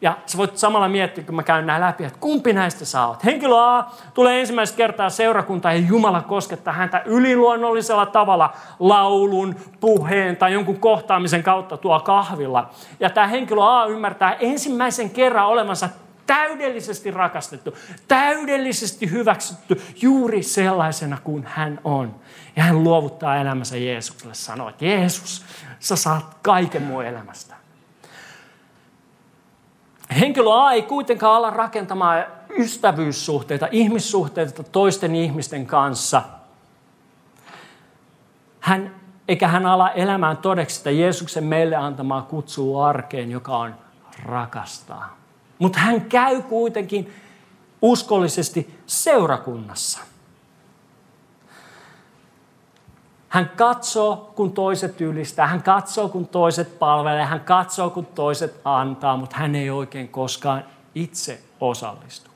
[0.00, 3.24] ja sä voit samalla miettiä, kun mä käyn nämä läpi, että kumpi näistä sä oot.
[3.24, 10.52] Henkilö A tulee ensimmäistä kertaa seurakuntaan ja Jumala koskettaa häntä yliluonnollisella tavalla laulun, puheen tai
[10.52, 12.70] jonkun kohtaamisen kautta tuo kahvilla.
[13.00, 15.88] Ja tämä henkilö A ymmärtää ensimmäisen kerran olevansa
[16.26, 17.76] täydellisesti rakastettu,
[18.08, 22.14] täydellisesti hyväksytty juuri sellaisena kuin hän on.
[22.56, 25.44] Ja hän luovuttaa elämänsä Jeesukselle, sanoo, että Jeesus,
[25.80, 27.54] sä saat kaiken mun elämästä.
[30.20, 32.24] Henkilö A ei kuitenkaan ala rakentamaan
[32.58, 36.22] ystävyyssuhteita, ihmissuhteita toisten ihmisten kanssa
[38.64, 38.94] hän,
[39.28, 43.74] eikä hän ala elämään todeksi sitä Jeesuksen meille antamaa kutsua arkeen, joka on
[44.24, 45.23] rakastaa.
[45.58, 47.12] Mutta hän käy kuitenkin
[47.82, 50.00] uskollisesti seurakunnassa.
[53.28, 59.16] Hän katsoo, kun toiset ylistää, hän katsoo, kun toiset palvelee, hän katsoo, kun toiset antaa,
[59.16, 60.64] mutta hän ei oikein koskaan
[60.94, 62.30] itse osallistu.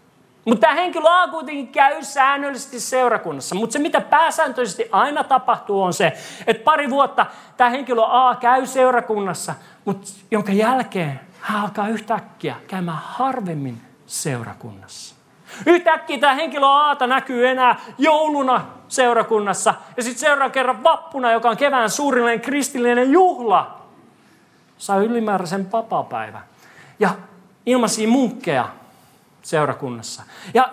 [0.44, 3.54] Mutta tämä henkilö A kuitenkin käy säännöllisesti seurakunnassa.
[3.54, 6.12] Mutta se, mitä pääsääntöisesti aina tapahtuu, on se,
[6.46, 7.26] että pari vuotta
[7.56, 9.54] tämä henkilö A käy seurakunnassa,
[9.84, 15.14] mutta jonka jälkeen hän alkaa yhtäkkiä käymään harvemmin seurakunnassa.
[15.66, 21.56] Yhtäkkiä tämä henkilö Aata näkyy enää jouluna seurakunnassa ja sitten seuraavan kerran vappuna, joka on
[21.56, 23.82] kevään suurillinen kristillinen juhla,
[24.78, 26.42] saa ylimääräisen papapäivän.
[26.98, 27.10] Ja
[27.66, 28.68] ilmaisia munkkeja
[29.42, 30.22] seurakunnassa.
[30.54, 30.72] Ja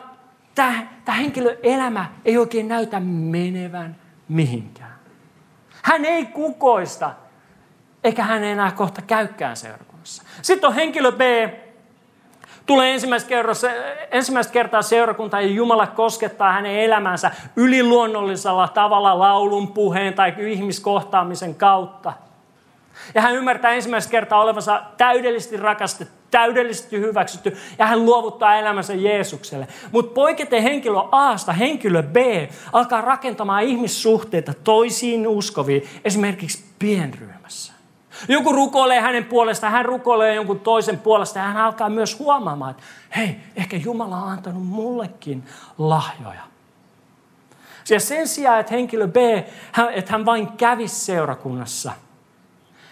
[0.56, 3.96] tämä, tämä henkilön elämä ei oikein näytä menevän
[4.28, 4.96] mihinkään.
[5.82, 7.12] Hän ei kukoista,
[8.04, 9.95] eikä hän enää kohta käykään seurakunnassa.
[10.42, 11.22] Sitten on henkilö B,
[12.66, 13.36] tulee ensimmäistä,
[14.12, 22.14] ensimmäistä kertaa seurakunta ja Jumala koskettaa hänen elämänsä yliluonnollisella tavalla laulun, puheen tai ihmiskohtaamisen kautta.
[23.16, 29.68] Ja hän ymmärtää ensimmäistä kertaa olevansa täydellisesti rakastettu, täydellisesti hyväksytty ja hän luovuttaa elämänsä Jeesukselle.
[29.92, 32.16] Mutta poiketen henkilö Aasta, henkilö B
[32.74, 37.75] alkaa rakentamaan ihmissuhteita toisiin uskoviin, esimerkiksi pienryhmässä.
[38.28, 42.84] Joku rukoilee hänen puolestaan, hän rukoilee jonkun toisen puolesta ja hän alkaa myös huomaamaan, että
[43.16, 45.46] hei, ehkä Jumala on antanut mullekin
[45.78, 46.42] lahjoja.
[47.90, 49.16] Ja sen sijaan, että henkilö B,
[49.94, 51.92] että hän vain kävisi seurakunnassa,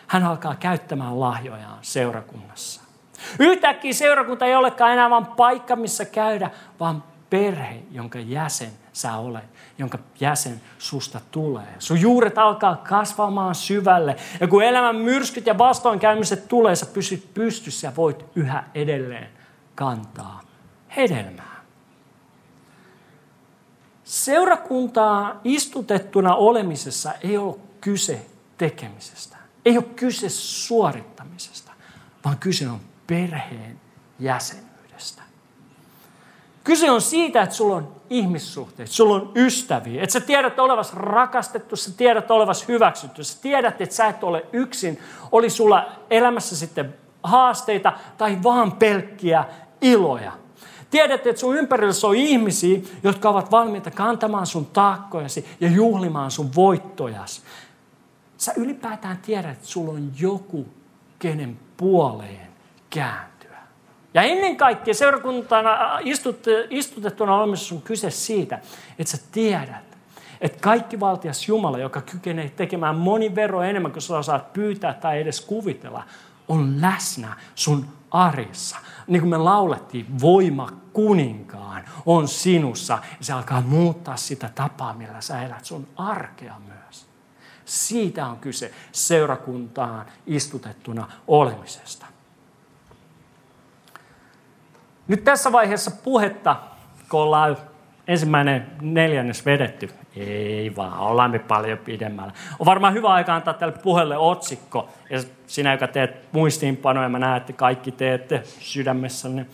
[0.08, 2.82] hän alkaa käyttämään lahjojaan seurakunnassa.
[3.40, 9.53] Yhtäkkiä seurakunta ei olekaan enää vain paikka, missä käydä, vaan perhe, jonka jäsen sä olet,
[9.78, 11.76] jonka jäsen susta tulee.
[11.80, 14.16] Sun juuret alkaa kasvamaan syvälle.
[14.40, 19.30] Ja kun elämän myrskyt ja vastoinkäymiset tulee, sä pysyt pystyssä ja voit yhä edelleen
[19.76, 20.42] kantaa
[20.96, 21.64] hedelmää.
[24.04, 28.26] Seurakuntaa istutettuna olemisessa ei ole kyse
[28.58, 29.38] tekemisestä.
[29.66, 31.72] Ei ole kyse suorittamisesta,
[32.26, 33.80] vaan kyse on perheen
[34.20, 35.24] jäsenyydestä.
[36.64, 41.76] Kyse on siitä, että sulla on ihmissuhteet, sulla on ystäviä, että sä tiedät olevas rakastettu,
[41.76, 45.00] sä tiedät olevas hyväksytty, sä tiedät, että sä et ole yksin,
[45.32, 49.46] oli sulla elämässä sitten haasteita tai vaan pelkkiä
[49.82, 50.32] iloja.
[50.90, 56.52] Tiedät, että sun ympärillä on ihmisiä, jotka ovat valmiita kantamaan sun taakkojasi ja juhlimaan sun
[56.56, 57.42] voittojas.
[58.38, 60.66] Sä ylipäätään tiedät, että sulla on joku,
[61.20, 62.48] kenen puoleen
[62.90, 63.33] kääntyä.
[64.14, 68.60] Ja ennen kaikkea seurakuntana istut, istutettuna olemassa on kyse siitä,
[69.00, 69.98] että sä tiedät,
[70.42, 75.22] että kaikki valtias Jumala, joka kykenee tekemään moni vero enemmän kuin sä osaat pyytää tai
[75.22, 76.04] edes kuvitella,
[76.48, 78.78] on läsnä sun arjessa.
[79.08, 82.94] Niin kuin me laulettiin, voima kuninkaan on sinussa.
[82.94, 87.06] Ja se alkaa muuttaa sitä tapaa, millä sä elät sun arkea myös.
[87.66, 92.06] Siitä on kyse seurakuntaan istutettuna olemisesta.
[95.08, 96.56] Nyt tässä vaiheessa puhetta,
[97.10, 97.58] kun ollaan
[98.08, 102.34] ensimmäinen neljännes vedetty, ei vaan, ollaan me paljon pidemmällä.
[102.60, 104.90] On varmaan hyvä aika antaa tälle puheelle otsikko.
[105.10, 109.46] Ja sinä, joka teet muistiinpanoja, mä näen, että kaikki teette sydämessänne.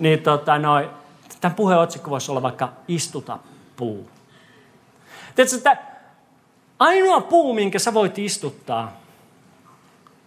[0.00, 0.90] Niin tota, noi,
[1.40, 3.38] tämän puheen otsikko voisi olla vaikka istuta
[3.76, 4.08] puu.
[5.34, 5.76] Tiedätkö, että
[6.78, 8.92] ainoa puu, minkä sä voit istuttaa,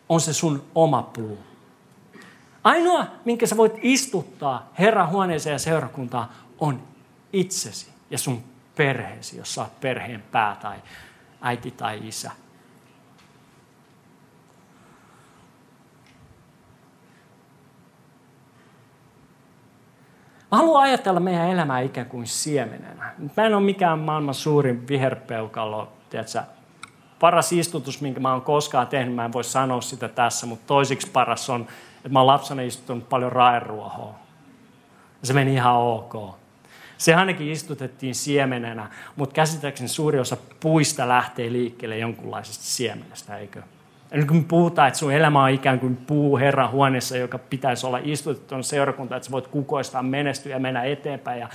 [0.09, 1.48] on se sun oma puu.
[2.69, 6.29] Ainoa, minkä sä voit istuttaa Herran huoneeseen ja seurakuntaan,
[6.59, 6.81] on
[7.33, 8.43] itsesi ja sun
[8.75, 10.77] perheesi, jos sä oot perheen pää tai
[11.41, 12.31] äiti tai isä.
[20.51, 23.13] Mä haluan ajatella meidän elämää ikään kuin siemenenä.
[23.37, 26.41] Mä en ole mikään maailman suurin viherpeukalo, tiedätkö,
[27.19, 31.11] paras istutus, minkä mä oon koskaan tehnyt, mä en voi sanoa sitä tässä, mutta toisiksi
[31.11, 31.67] paras on
[31.99, 34.15] että mä oon lapsena istunut paljon raeruohoa.
[35.21, 36.13] Ja se meni ihan ok.
[36.97, 43.61] Se ainakin istutettiin siemenenä, mutta käsittääkseni suuri osa puista lähtee liikkeelle jonkunlaisesta siemenestä, eikö?
[44.11, 47.99] Nyt kun puhutaan, että sun elämä on ikään kuin puu Herran huoneessa, joka pitäisi olla
[48.03, 51.49] istutettu seurakunta, että sä voit kukoistaa, menestyä ja mennä eteenpäin ja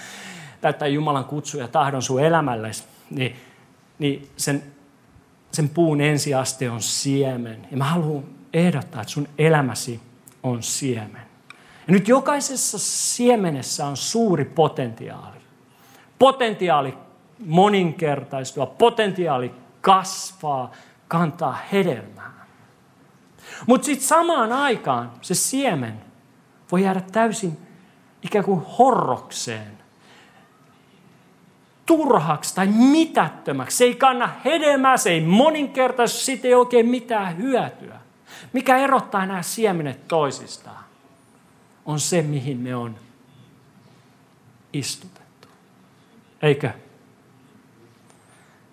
[0.60, 3.36] täyttää Jumalan kutsu ja tahdon sun elämällesi, niin,
[3.98, 4.62] niin sen,
[5.52, 7.66] sen puun ensiaste on siemen.
[7.70, 10.00] Ja mä haluan ehdottaa, että sun elämäsi
[10.44, 11.22] on siemen.
[11.86, 15.38] Ja nyt jokaisessa siemenessä on suuri potentiaali.
[16.18, 16.94] Potentiaali
[17.46, 20.70] moninkertaistua, potentiaali kasvaa,
[21.08, 22.46] kantaa hedelmää.
[23.66, 26.00] Mutta sitten samaan aikaan se siemen
[26.72, 27.58] voi jäädä täysin
[28.22, 29.78] ikään kuin horrokseen,
[31.86, 33.76] turhaksi tai mitättömäksi.
[33.76, 38.03] Se ei kanna hedelmää, se ei moninkertaisesti, siitä ei oikein mitään hyötyä.
[38.52, 40.84] Mikä erottaa nämä siemenet toisistaan,
[41.84, 42.96] on se, mihin me on
[44.72, 45.48] istutettu.
[46.42, 46.70] Eikö?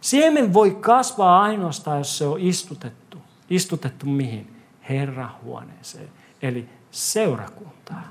[0.02, 3.18] Siemen voi kasvaa ainoastaan, jos se on istutettu.
[3.50, 4.56] Istutettu mihin?
[4.90, 6.10] Herrahuoneeseen,
[6.42, 8.04] eli seurakuntaan.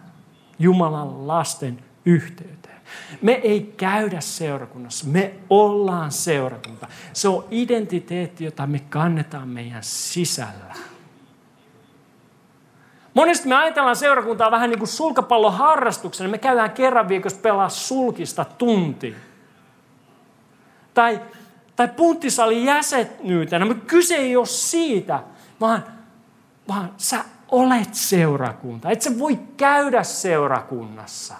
[0.58, 2.80] Jumalan lasten yhteyteen.
[3.22, 6.88] Me ei käydä seurakunnassa, me ollaan seurakunta.
[7.12, 10.74] Se on identiteetti, jota me kannetaan meidän sisällä.
[13.14, 16.30] Monesti me ajatellaan seurakuntaa vähän niin kuin sulkapalloharrastuksena.
[16.30, 19.16] Me käydään kerran viikossa pelaa sulkista tunti.
[20.94, 21.20] Tai,
[21.76, 23.64] tai punttisalin jäsenyytenä.
[23.64, 25.22] Mutta kyse ei ole siitä,
[25.60, 25.84] vaan,
[26.68, 28.90] vaan sä olet seurakunta.
[28.90, 31.34] Et sä voi käydä seurakunnassa.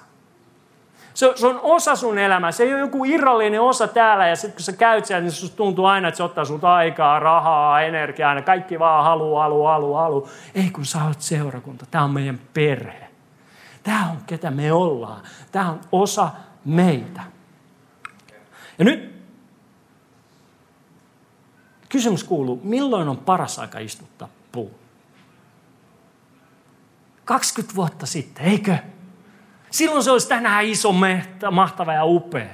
[1.20, 2.52] Se, se on osa sun elämää.
[2.52, 5.56] Se ei ole joku irrallinen osa täällä ja sitten kun sä käyt siellä, niin susta
[5.56, 8.34] tuntuu aina, että se ottaa sulta aikaa, rahaa, energiaa.
[8.34, 10.28] Ja kaikki vaan halu, halu, halu, halu.
[10.54, 11.86] Ei kun sä oot seurakunta.
[11.90, 13.08] Tämä on meidän perhe.
[13.82, 15.22] Tämä on ketä me ollaan.
[15.52, 16.30] Tämä on osa
[16.64, 17.20] meitä.
[18.78, 19.22] Ja nyt
[21.88, 24.74] kysymys kuuluu, milloin on paras aika istuttaa puu?
[27.24, 28.76] 20 vuotta sitten, eikö?
[29.70, 30.94] Silloin se olisi tänään iso,
[31.50, 32.48] mahtava ja upea.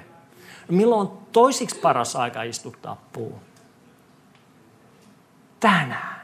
[0.69, 3.41] Milloin on toisiksi paras aika istuttaa puu?
[5.61, 6.17] Tänään.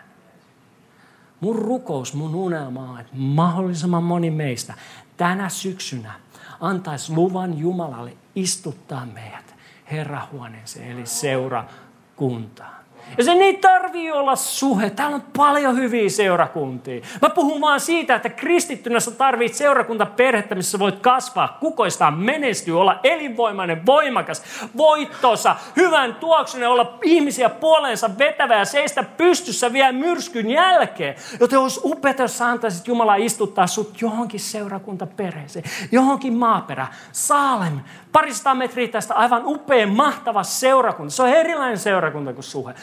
[1.40, 4.74] Mun rukous, mun unelma on, että mahdollisimman moni meistä
[5.16, 6.12] tänä syksynä
[6.60, 9.54] antaisi luvan Jumalalle istuttaa meidät
[9.90, 12.81] herrahuoneeseen, eli seurakuntaan.
[13.18, 14.90] Ja sen ei tarvii olla suhe.
[14.90, 17.02] Täällä on paljon hyviä seurakuntia.
[17.22, 23.00] Mä puhun vaan siitä, että kristittynä sä tarvitset seurakuntaperhettä, missä voit kasvaa, kukoistaa, menestyä, olla
[23.02, 24.42] elinvoimainen, voimakas,
[24.76, 31.14] voittosa, hyvän tuoksunen, olla ihmisiä puoleensa vetävä ja seistä pystyssä vielä myrskyn jälkeen.
[31.40, 37.80] Joten olisi upeata, jos sä antaisit Jumala istuttaa sut johonkin seurakuntaperheeseen, johonkin maaperä, Saalem,
[38.12, 41.14] parista metriä tästä aivan upea, mahtava seurakunta.
[41.14, 42.74] Se on erilainen seurakunta kuin suhe.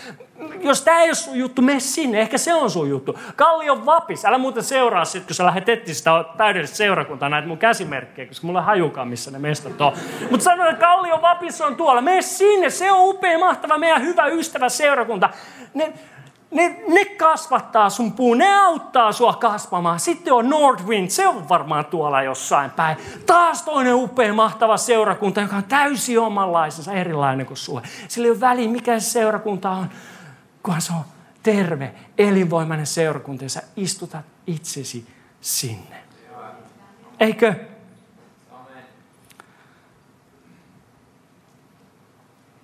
[0.62, 2.22] Jos tämä ei ole sun juttu, mene sinne.
[2.22, 3.20] Ehkä se on sun juttu.
[3.36, 4.26] Kallion vapis.
[4.26, 8.48] Älä muuten seuraa sit, kun sä lähdet etsiä sitä täydellistä seurakuntaa, näitä mun käsimerkkejä, koska
[8.48, 9.94] mulla ei hajukaan, missä ne mestat on.
[10.32, 12.02] Mutta sanoin, että Kallion vapis on tuolla.
[12.02, 12.70] Mene sinne.
[12.70, 15.30] Se on upea, mahtava, meidän hyvä ystävä seurakunta.
[15.74, 15.94] Ne,
[16.52, 20.00] ne, ne kasvattaa sun puun, ne auttaa sua kasvamaan.
[20.00, 22.98] Sitten on Nordwind, se on varmaan tuolla jossain päin.
[23.26, 27.82] Taas toinen upea, mahtava seurakunta, joka on täysin omanlaisensa, erilainen kuin sua.
[28.08, 29.90] Sillä ei ole väliä, mikä se seurakunta on,
[30.64, 31.06] kunhan se on
[31.44, 35.08] terve, elinvoimainen seurakunta ja sä istutat itsesi
[35.42, 36.04] sinne.
[37.20, 37.56] Eikö?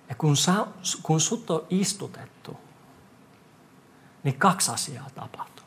[0.08, 0.66] Ja kun, sä,
[1.02, 2.56] kun sut on istutettu,
[4.22, 5.66] niin kaksi asiaa tapahtuu.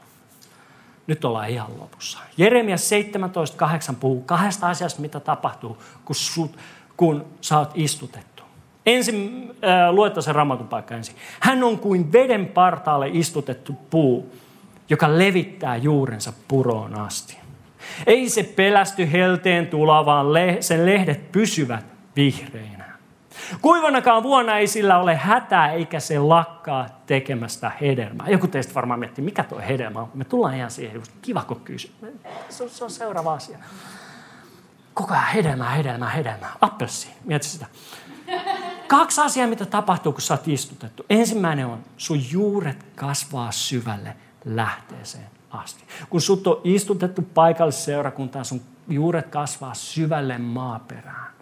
[1.07, 2.19] Nyt ollaan ihan lopussa.
[2.37, 2.89] Jeremias
[3.91, 6.57] 17.8 puhuu kahdesta asiasta, mitä tapahtuu, kun, sut,
[6.97, 8.28] kun sä oot istutettu.
[8.89, 11.15] Ensin äh, luetta se raamatun paikka ensin.
[11.39, 14.36] Hän on kuin veden partaalle istutettu puu,
[14.89, 17.38] joka levittää juurensa puroon asti.
[18.08, 22.86] Ei se pelästy helteen tulavaan, le- sen lehdet pysyvät vihreinä.
[23.62, 28.28] Kuivanakaan vuonna ei sillä ole hätää, eikä se lakkaa tekemästä hedelmää.
[28.30, 30.12] Joku teistä varmaan miettii, mikä tuo hedelmä on.
[30.13, 31.91] Me tullaan ihan siihen, just kiva kun kysy.
[32.49, 33.58] Se on, se on seuraava asia.
[34.93, 36.52] Koko ajan hedelmää, hedelmää, hedelmää.
[36.62, 37.65] Appelsi, mieti sitä.
[38.89, 41.06] Kaksi asiaa, mitä tapahtuu, kun sä oot istutettu.
[41.10, 45.84] Ensimmäinen on, sun juuret kasvaa syvälle lähteeseen asti.
[46.10, 51.34] Kun sut on istutettu paikallisseurakuntaan, sun juuret kasvaa syvälle maaperään.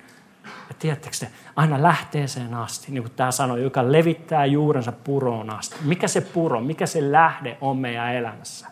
[0.44, 5.76] Ja tiedättekö te, aina lähteeseen asti, niin kuin tämä sanoi, joka levittää juurensa puroon asti.
[5.82, 8.68] Mikä se puro, mikä se lähde on meidän elämässä?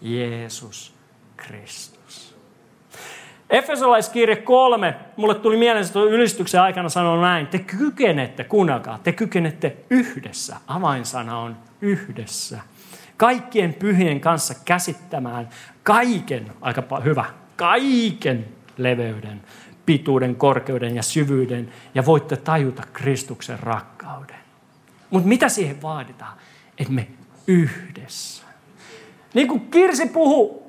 [0.00, 0.94] Jeesus
[1.36, 1.93] Kristus.
[3.50, 9.76] Efesolaiskirje kolme, mulle tuli mieleen, että ylistyksen aikana sanoi näin, te kykenette, kuunnelkaa, te kykenette
[9.90, 10.56] yhdessä.
[10.66, 12.58] Avainsana on yhdessä.
[13.16, 15.48] Kaikkien pyhien kanssa käsittämään
[15.82, 17.24] kaiken, aika hyvä,
[17.56, 19.42] kaiken leveyden,
[19.86, 24.36] pituuden, korkeuden ja syvyyden ja voitte tajuta Kristuksen rakkauden.
[25.10, 26.38] Mutta mitä siihen vaaditaan?
[26.78, 27.06] Että me
[27.46, 28.44] yhdessä.
[29.34, 30.63] Niin kuin Kirsi puhui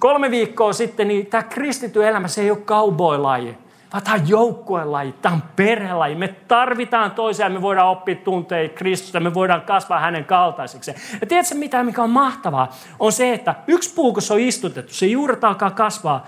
[0.00, 3.54] kolme viikkoa sitten, niin tämä kristitty elämä, se ei ole cowboy-laji.
[3.92, 6.14] vaan tämä on joukkuelaji, tämä on perhelaji.
[6.14, 10.94] Me tarvitaan toisiaan, me voidaan oppia tunteja Kristusta, me voidaan kasvaa hänen kaltaiseksi.
[11.20, 14.94] Ja tiedätkö mitä, mikä on mahtavaa, on se, että yksi puu, kun se on istutettu,
[14.94, 16.26] se juuret alkaa kasvaa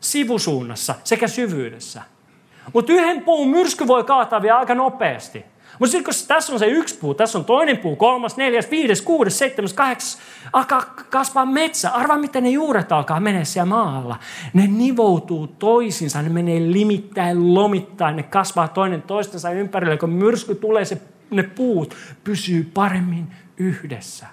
[0.00, 2.02] sivusuunnassa sekä syvyydessä.
[2.72, 5.51] Mutta yhden puun myrsky voi kaataa vielä aika nopeasti.
[5.78, 9.02] Mutta sitten kun tässä on se yksi puu, tässä on toinen puu, kolmas, neljäs, viides,
[9.02, 10.18] kuudes, seitsemäs, kahdeksas,
[10.52, 11.90] alkaa kasvaa metsä.
[11.90, 14.16] Arvaa, miten ne juuret alkaa mennä siellä maalla.
[14.52, 19.98] Ne nivoutuu toisinsa, ne menee limittäin, lomittain, ne kasvaa toinen toistensa ympärille.
[19.98, 21.94] Kun myrsky tulee, se, ne puut
[22.24, 24.26] pysyy paremmin yhdessä.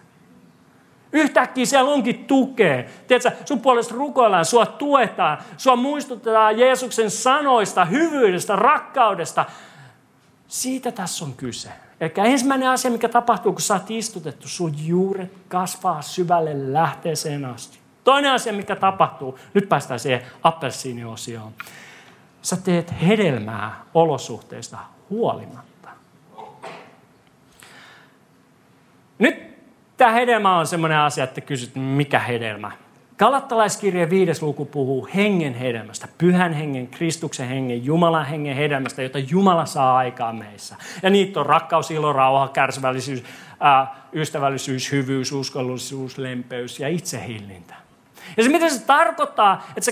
[1.13, 2.83] Yhtäkkiä siellä onkin tukea.
[3.07, 9.45] Tiedätkö, sun puolesta rukoillaan, sua tuetaan, sua muistutetaan Jeesuksen sanoista, hyvyydestä, rakkaudesta.
[10.49, 11.69] Siitä tässä on kyse.
[11.99, 17.79] Eli ensimmäinen asia, mikä tapahtuu, kun sä oot istutettu, sun juuret kasvaa syvälle lähteeseen asti.
[18.03, 21.53] Toinen asia, mikä tapahtuu, nyt päästään siihen appelsiiniosioon.
[22.41, 24.77] Sä teet hedelmää olosuhteista
[25.09, 25.89] huolimatta.
[29.19, 29.35] Nyt
[29.97, 32.71] tämä hedelmä on sellainen asia, että kysyt, mikä hedelmä.
[33.19, 39.65] Galattalaiskirje viides luku puhuu hengen hedelmästä, pyhän hengen, Kristuksen hengen, Jumalan hengen hedelmästä, jota Jumala
[39.65, 40.75] saa aikaan meissä.
[41.03, 43.23] Ja niitä on rakkaus, ilo, rauha, kärsivällisyys,
[43.59, 47.75] ää, ystävällisyys, hyvyys, uskollisuus, lempeys ja itsehillintä.
[48.37, 49.91] Ja se mitä se tarkoittaa, että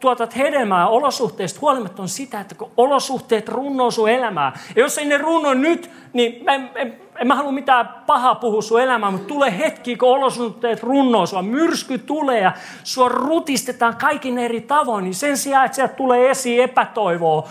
[0.00, 4.58] tuotat hedelmää olosuhteista huolimatta on sitä, että kun olosuhteet runnoo sun elämää.
[4.76, 8.34] Ja jos ei ne runno nyt, niin mä en, en, en mä halua mitään pahaa
[8.34, 12.52] puhua sun elämää, mutta tulee hetki, kun olosuhteet runnoo sua, myrsky tulee ja
[12.84, 17.48] sua rutistetaan kaikin eri tavoin, niin sen sijaan, että sieltä tulee esiin epätoivoa,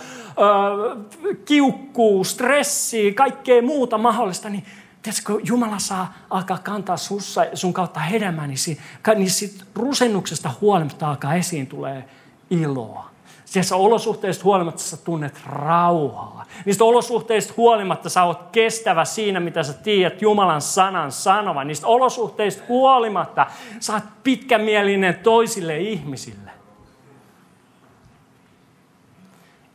[1.45, 4.63] kiukkuu, stressiä, kaikkea muuta mahdollista, niin
[5.01, 8.79] Tiedätkö, kun Jumala saa alkaa kantaa sussa, sun kautta hedelmää, niin, si,
[9.15, 12.09] niin sit rusennuksesta huolimatta alkaa esiin tulee
[12.49, 13.06] iloa.
[13.47, 16.45] Siellä olosuhteista huolimatta sä tunnet rauhaa.
[16.65, 21.63] Niistä olosuhteista huolimatta sä oot kestävä siinä, mitä sä tiedät Jumalan sanan sanova.
[21.63, 23.45] Niistä olosuhteista huolimatta
[23.79, 26.51] sä oot pitkämielinen toisille ihmisille.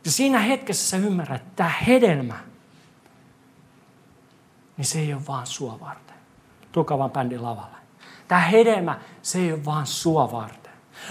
[0.05, 2.35] Ja siinä hetkessä sä ymmärrät, että tämä hedelmä–
[4.77, 6.15] niin se ei ole vaan sua varten.
[6.71, 7.77] Tuokaa vaan bändin lavalle.
[8.27, 10.62] Tämä hedelmä, se ei ole vaan sua varten.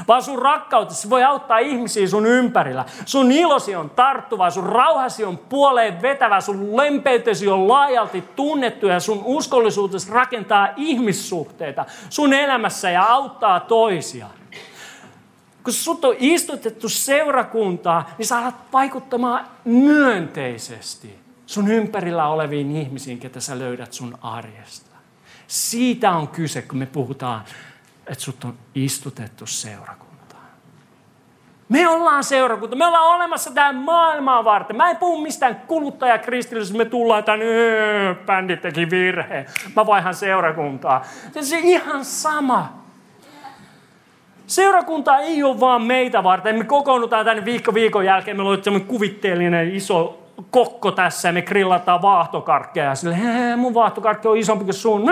[0.09, 2.85] Vaan sun rakkautesi voi auttaa ihmisiä sun ympärillä.
[3.05, 9.01] Sun ilosi on tarttuva, sun rauhasi on puoleen vetävä, sun lempeytesi on laajalti tunnettu ja
[9.01, 14.27] sun uskollisuutesi rakentaa ihmissuhteita sun elämässä ja auttaa toisia.
[15.65, 23.41] Kun sut on istutettu seurakuntaa, niin sä alat vaikuttamaan myönteisesti sun ympärillä oleviin ihmisiin, ketä
[23.41, 24.97] sä löydät sun arjesta.
[25.47, 27.45] Siitä on kyse, kun me puhutaan,
[28.07, 30.43] että sut on istutettu seurakuntaan.
[31.69, 34.77] Me ollaan seurakunta, me ollaan olemassa tähän maailmaa varten.
[34.77, 39.47] Mä en puhu mistään kuluttajakristillisyydestä, me tullaan tänne, öö, bändi teki virhe,
[39.77, 41.05] mä vaihan seurakuntaa.
[41.41, 42.83] Se on ihan sama.
[44.47, 46.59] Seurakunta ei ole vaan meitä varten.
[46.59, 48.37] Me kokoonnutaan tänne viikko viikon jälkeen.
[48.37, 52.87] Meillä on kuvitteellinen iso kokko tässä ja me grillataan vaahtokarkkeja.
[52.87, 53.17] Ja sille,
[53.57, 55.05] mun vaahtokarkki on isompi kuin sun.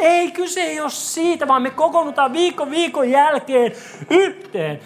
[0.00, 3.72] Ei, kyse ei ole siitä, vaan me kokoonnutaan viikon viikon jälkeen
[4.10, 4.80] yhteen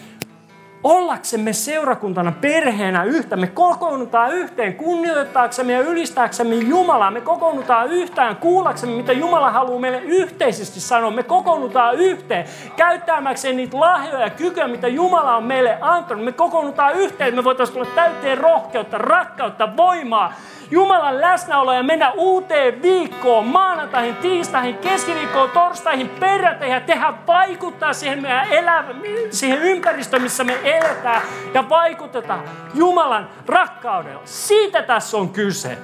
[0.86, 3.36] ollaksemme seurakuntana, perheenä yhtä.
[3.36, 7.10] Me kokoonnutaan yhteen kunnioittaaksemme ja ylistääksemme Jumalaa.
[7.10, 11.10] Me kokoonnutaan yhteen kuullaksemme, mitä Jumala haluaa meille yhteisesti sanoa.
[11.10, 16.24] Me kokoonnutaan yhteen käyttämäkseen niitä lahjoja ja kykyjä, mitä Jumala on meille antanut.
[16.24, 20.32] Me kokoonnutaan yhteen, me voitaisiin tulla täyteen rohkeutta, rakkautta, voimaa
[20.70, 28.22] Jumalan läsnäolo ja mennä uuteen viikkoon, maanantaihin, tiistaihin, keskiviikkoon, torstaihin, perjantaihin ja tehdä vaikuttaa siihen
[28.22, 28.94] meidän elämä,
[29.30, 31.22] siihen ympäristöön, missä me eletään
[31.54, 32.42] ja vaikutetaan
[32.74, 34.22] Jumalan rakkaudella.
[34.24, 35.78] Siitä tässä on kyse.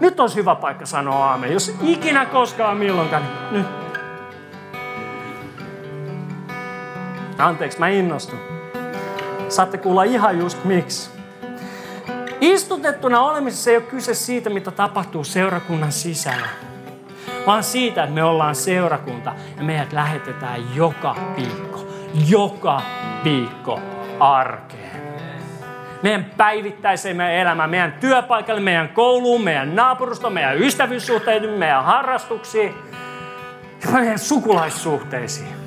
[0.00, 1.52] Nyt on hyvä paikka sanoa aamen.
[1.52, 3.66] Jos ikinä koskaan milloinkaan, niin nyt.
[7.38, 8.38] Anteeksi, mä innostun.
[9.48, 11.10] Saatte kuulla ihan just miksi.
[12.40, 16.48] Istutettuna olemisessa ei ole kyse siitä, mitä tapahtuu seurakunnan sisällä,
[17.46, 21.86] vaan siitä, että me ollaan seurakunta ja meidät lähetetään joka viikko,
[22.28, 22.82] joka
[23.24, 23.80] viikko
[24.20, 25.06] arkeen.
[26.02, 32.74] Meidän päivittäiseen meidän elämään, meidän työpaikalle, meidän kouluun, meidän naapurustoon, meidän ystävyyssuhteisiin, meidän harrastuksiin
[33.84, 35.66] ja meidän sukulaissuhteisiin.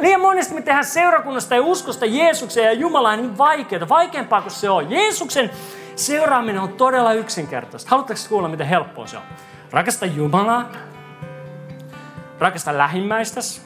[0.00, 4.70] Liian monesti me tehdään seurakunnasta ja uskosta Jeesukseen ja Jumalaan niin vaikeaa, vaikeampaa kuin se
[4.70, 4.90] on.
[4.90, 5.50] Jeesuksen
[5.96, 7.90] seuraaminen on todella yksinkertaista.
[7.90, 9.22] Haluatteko kuulla, miten helppoa se on?
[9.70, 10.70] Rakasta Jumalaa,
[12.38, 13.60] rakasta lähimmäistäsi,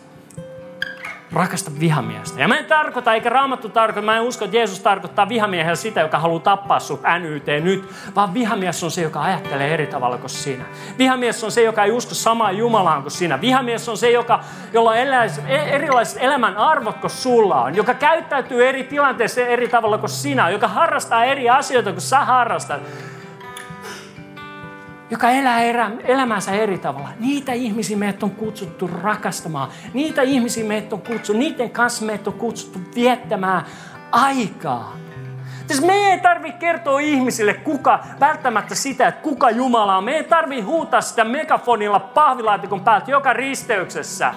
[1.37, 2.41] rakasta vihamiestä.
[2.41, 6.01] Ja mä en tarkoita, eikä raamattu tarkoita, mä en usko, että Jeesus tarkoittaa vihamiehellä sitä,
[6.01, 10.31] joka haluaa tappaa sut NYT nyt, vaan vihamies on se, joka ajattelee eri tavalla kuin
[10.31, 10.65] sinä.
[10.99, 13.41] Vihamies on se, joka ei usko samaan Jumalaan kuin sinä.
[13.41, 14.41] Vihamies on se, joka,
[14.73, 14.97] jolla on
[15.49, 20.69] erilaiset elämän arvot kuin sulla on, joka käyttäytyy eri tilanteissa eri tavalla kuin sinä, joka
[20.69, 22.81] harrastaa eri asioita kuin sä harrastat
[25.11, 25.61] joka elää
[26.05, 27.09] elämänsä eri tavalla.
[27.21, 29.69] Niitä ihmisiä meitä on kutsuttu rakastamaan.
[29.95, 33.65] Niitä ihmisiä meitä on kutsuttu, niiden kanssa meitä on kutsuttu viettämään
[34.13, 34.97] aikaa.
[35.67, 40.05] Siis me ei tarvitse kertoa ihmisille kuka, välttämättä sitä, että kuka Jumala on.
[40.05, 44.35] Me ei tarvitse huutaa sitä megafonilla pahvilaatikon päältä joka risteyksessä.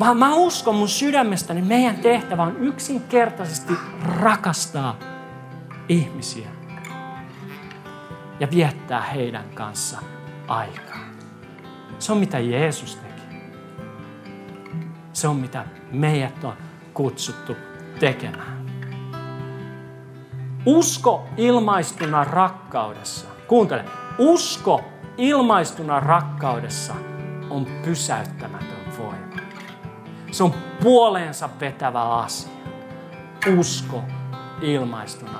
[0.00, 3.72] Vaan mä uskon mun sydämestäni, meidän tehtävä on yksinkertaisesti
[4.20, 4.98] rakastaa
[5.88, 6.55] ihmisiä
[8.40, 9.98] ja viettää heidän kanssa
[10.48, 11.06] aikaa.
[11.98, 13.36] Se on mitä Jeesus teki.
[15.12, 16.54] Se on mitä meidät on
[16.94, 17.56] kutsuttu
[18.00, 18.66] tekemään.
[20.66, 23.26] Usko ilmaistuna rakkaudessa.
[23.48, 23.84] Kuuntele.
[24.18, 24.84] Usko
[25.16, 26.94] ilmaistuna rakkaudessa
[27.50, 29.42] on pysäyttämätön voima.
[30.30, 32.52] Se on puoleensa vetävä asia.
[33.58, 34.04] Usko
[34.60, 35.38] ilmaistuna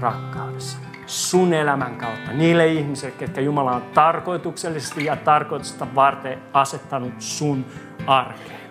[0.00, 7.66] rakkaudessa sun elämän kautta, niille ihmisille, ketkä Jumala on tarkoituksellisesti ja tarkoitusta varten asettanut sun
[8.06, 8.63] arkeen.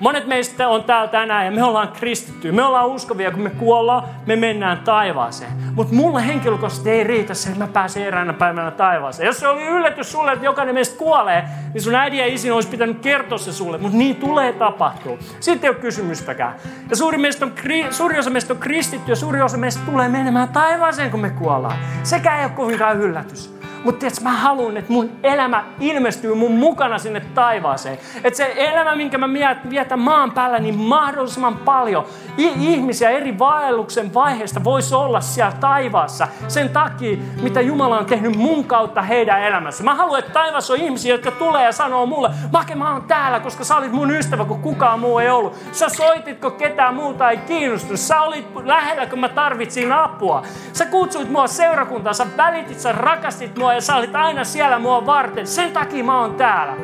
[0.00, 2.52] Monet meistä on täällä tänään ja me ollaan kristittyjä.
[2.52, 5.52] Me ollaan uskovia, kun me kuollaan, me mennään taivaaseen.
[5.74, 9.26] Mutta mulle henkilökohtaisesti ei riitä se, että mä pääsen eräänä päivänä taivaaseen.
[9.26, 11.44] Jos se oli yllätys sulle, että jokainen meistä kuolee,
[11.74, 13.78] niin sun äidin ja isin olisi pitänyt kertoa se sulle.
[13.78, 15.18] Mutta niin tulee tapahtua.
[15.40, 16.54] Sitten ei ole kysymystäkään.
[16.90, 17.52] Ja suuri, meistä on,
[17.90, 21.78] suuri osa meistä on kristitty ja suuri osa meistä tulee menemään taivaaseen, kun me kuollaan.
[22.02, 23.57] Sekä ei ole kovinkaan yllätys.
[23.84, 27.98] Mutta tiedätkö, mä haluan, että mun elämä ilmestyy mun mukana sinne taivaaseen.
[28.24, 29.26] Että se elämä, minkä mä
[29.70, 32.04] vietän maan päällä, niin mahdollisimman paljon
[32.38, 36.28] ihmisiä eri vaelluksen vaiheista voisi olla siellä taivaassa.
[36.48, 39.84] Sen takia, mitä Jumala on tehnyt mun kautta heidän elämässä.
[39.84, 43.40] Mä haluan, että taivassa on ihmisiä, jotka tulee ja sanoo mulle, Make, mä oon täällä,
[43.40, 45.56] koska sä olit mun ystävä, kun kukaan muu ei ollut.
[45.72, 48.00] Sä soititko ketään muuta ei kiinnostunut.
[48.00, 50.42] Sä olit lähellä, kun mä tarvitsin apua.
[50.72, 55.06] Sä kutsuit mua seurakuntaan, sä välitit, sä rakastit mua ja sä olit aina siellä mua
[55.06, 55.46] varten.
[55.46, 56.76] Sen takia mä oon täällä.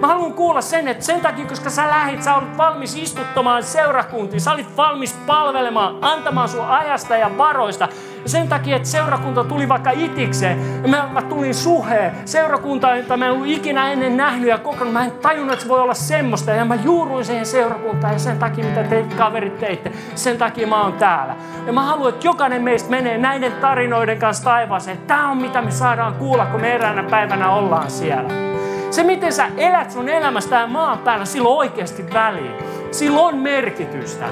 [0.00, 4.40] Mä haluan kuulla sen, että sen takia, koska sä lähit, sä olit valmis istuttamaan seurakuntiin,
[4.40, 7.88] sä olit valmis palvelemaan, antamaan sun ajasta ja varoista.
[8.22, 13.16] Ja sen takia, että seurakunta tuli vaikka itikseen, ja mä, mä tulin suheen, seurakunta, jota
[13.16, 15.94] mä en ollut ikinä ennen nähnyt ja kokonaan, mä en tajunnut, että se voi olla
[15.94, 16.50] semmoista.
[16.50, 20.82] Ja mä juuruin siihen seurakuntaan ja sen takia, mitä te kaverit teitte, sen takia mä
[20.82, 21.36] oon täällä.
[21.66, 24.98] Ja mä haluan, että jokainen meistä menee näiden tarinoiden kanssa taivaaseen.
[24.98, 28.48] Tämä on mitä me saadaan kuulla, kun me eräänä päivänä ollaan siellä.
[28.90, 32.52] Se, miten sä elät sun elämästä täällä maan päällä, sillä on oikeasti väliä.
[32.90, 34.26] Sillä on merkitystä.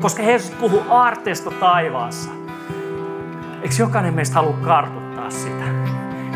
[0.00, 2.30] Koska Jeesus puhuu aarteesta taivaassa.
[3.62, 5.64] Eikö jokainen meistä halua kartuttaa sitä?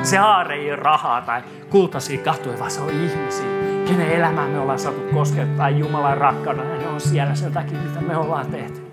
[0.02, 3.46] Se aare ei ole rahaa tai kultaisia kahtuja, vaan se on ihmisiä,
[3.86, 6.74] kenen elämää me ollaan saatu koskettaa Jumalan rakkaudella.
[6.74, 8.90] Ja ne on siellä sen takia, mitä me ollaan tehty.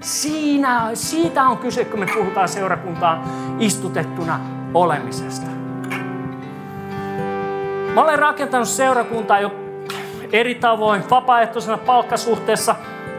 [0.00, 3.22] Siinä, siitä on kyse, kun me puhutaan seurakuntaan
[3.58, 4.40] istutettuna
[4.74, 5.61] olemisesta.
[7.94, 9.52] Mä olen rakentanut seurakuntaa jo
[10.32, 12.74] eri tavoin, vapaaehtoisena palkkasuhteessa,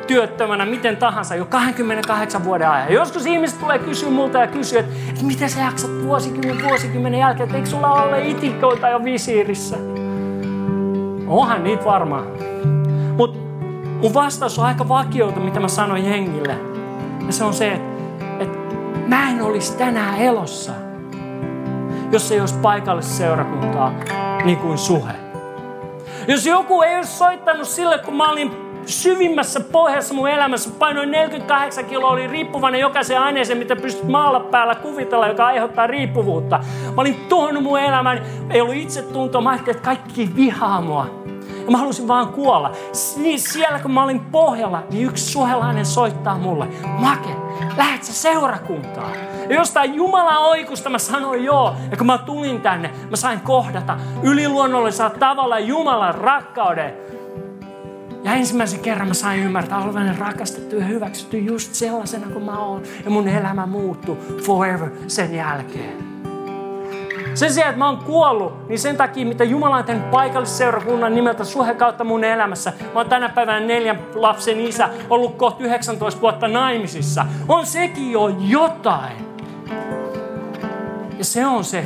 [0.07, 2.87] työttömänä, miten tahansa, jo 28 vuoden ajan.
[2.87, 7.43] Ja joskus ihmiset tulee kysyä multa ja kysyä, että, miten sä jaksat vuosikymmenen, vuosikymmenen jälkeen,
[7.43, 9.77] että eikö sulla ole itikoita jo visiirissä?
[11.27, 12.27] Onhan niitä varmaan.
[13.17, 13.39] Mutta
[14.01, 16.55] mun vastaus on aika vakioita, mitä mä sanoin jengille.
[17.27, 18.57] Ja se on se, että, että
[19.07, 20.71] mä en olisi tänään elossa,
[22.11, 23.91] jos ei olisi paikallista seurakuntaa,
[24.45, 25.13] niin kuin suhe.
[26.27, 28.51] Jos joku ei olisi soittanut sille, kun mä olin
[28.85, 34.75] syvimmässä pohjassa mun elämässä, painoin 48 kiloa, oli riippuvainen jokaisen aineeseen, mitä pystyt maalla päällä
[34.75, 36.59] kuvitella, joka aiheuttaa riippuvuutta.
[36.85, 41.22] Mä olin tuhonnut mun elämän, ei ollut itsetuntoa, mä ajattelin, että kaikki vihaa mua.
[41.65, 42.71] Ja mä halusin vaan kuolla.
[43.17, 46.67] Niin siellä kun mä olin pohjalla, niin yksi suhelainen soittaa mulle,
[46.99, 47.35] Make,
[47.77, 49.15] lähet sä seurakuntaan?
[49.49, 51.75] Ja jostain Jumalan oikusta mä sanoin joo.
[51.91, 56.93] Ja kun mä tulin tänne, mä sain kohdata yliluonnollisella tavalla Jumalan rakkauden.
[58.23, 62.83] Ja ensimmäisen kerran mä sain ymmärtää olevani rakastettu ja hyväksytty just sellaisena kuin mä oon.
[63.05, 66.12] Ja mun elämä muuttui forever sen jälkeen.
[67.33, 71.43] Sen sijaan, että mä oon kuollut, niin sen takia, mitä Jumala on tehnyt paikallisseurakunnan nimeltä
[71.43, 72.73] suhe kautta mun elämässä.
[72.81, 77.25] Mä oon tänä päivänä neljän lapsen isä, ollut kohta 19 vuotta naimisissa.
[77.47, 79.17] On sekin jo jotain.
[81.17, 81.85] Ja se on se,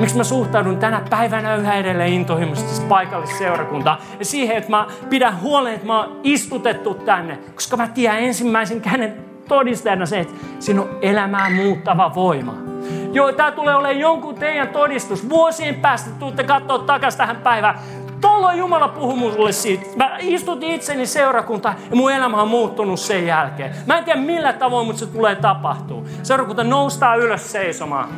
[0.00, 5.74] Miksi mä suhtaudun tänä päivänä yhä edelleen intohimoisesti paikallisseurakuntaan ja siihen, että mä pidän huolen,
[5.74, 10.98] että mä oon istutettu tänne, koska mä tiedän ensimmäisen käden todisteena se, että siinä on
[11.02, 12.73] elämää muuttava voima.
[13.14, 15.28] Joo, tämä tulee olemaan jonkun teidän todistus.
[15.28, 17.78] Vuosien päästä tuutte katsoa takaisin tähän päivään.
[18.20, 19.84] Tuolla Jumala puhui mulle siitä.
[19.96, 23.74] Mä istutin itseni seurakunta ja mun elämä on muuttunut sen jälkeen.
[23.86, 26.08] Mä en tiedä millä tavoin, mutta se tulee tapahtuu.
[26.22, 28.08] Seurakunta noustaa ylös seisomaan.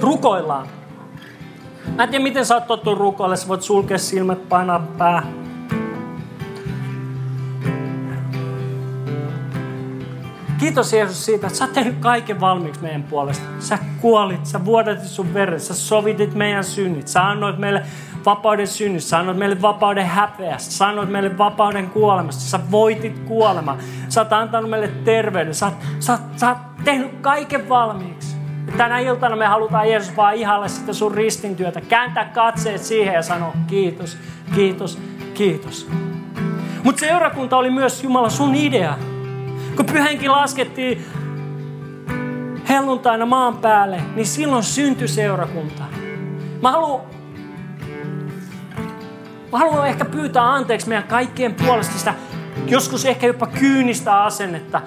[0.00, 0.77] Rukoillaan.
[1.98, 3.36] Mä en tiedä, miten sä oot tottunut rukoille.
[3.36, 5.22] Sä voit sulkea silmät, painaa pää.
[10.60, 13.44] Kiitos Jeesus siitä, että sä oot tehnyt kaiken valmiiksi meidän puolesta.
[13.58, 17.08] Sä kuolit, sä vuodatit sun veren, sä sovitit meidän synnit.
[17.08, 17.82] Sä annoit meille
[18.26, 23.76] vapauden synnistä, sä annoit meille vapauden häpeästä, sä annoit meille vapauden kuolemasta, sä voitit kuolema,
[24.08, 28.37] sä oot antanut meille terveyden, sä, sä, sä oot tehnyt kaiken valmiiksi.
[28.76, 33.52] Tänä iltana me halutaan Jeesus vaan ihalle sitä sun ristintyötä, kääntää katseet siihen ja sanoa
[33.66, 34.18] kiitos,
[34.54, 34.98] kiitos,
[35.34, 35.88] kiitos.
[36.84, 38.98] Mutta seurakunta oli myös Jumala sun idea.
[39.76, 41.04] Kun pyhänkin laskettiin
[42.68, 45.82] helluntaina maan päälle, niin silloin syntyi seurakunta.
[46.62, 47.00] Mä haluan
[49.52, 52.14] Mä haluan ehkä pyytää anteeksi meidän kaikkien puolesta sitä
[52.66, 54.80] joskus ehkä jopa kyynistä asennetta,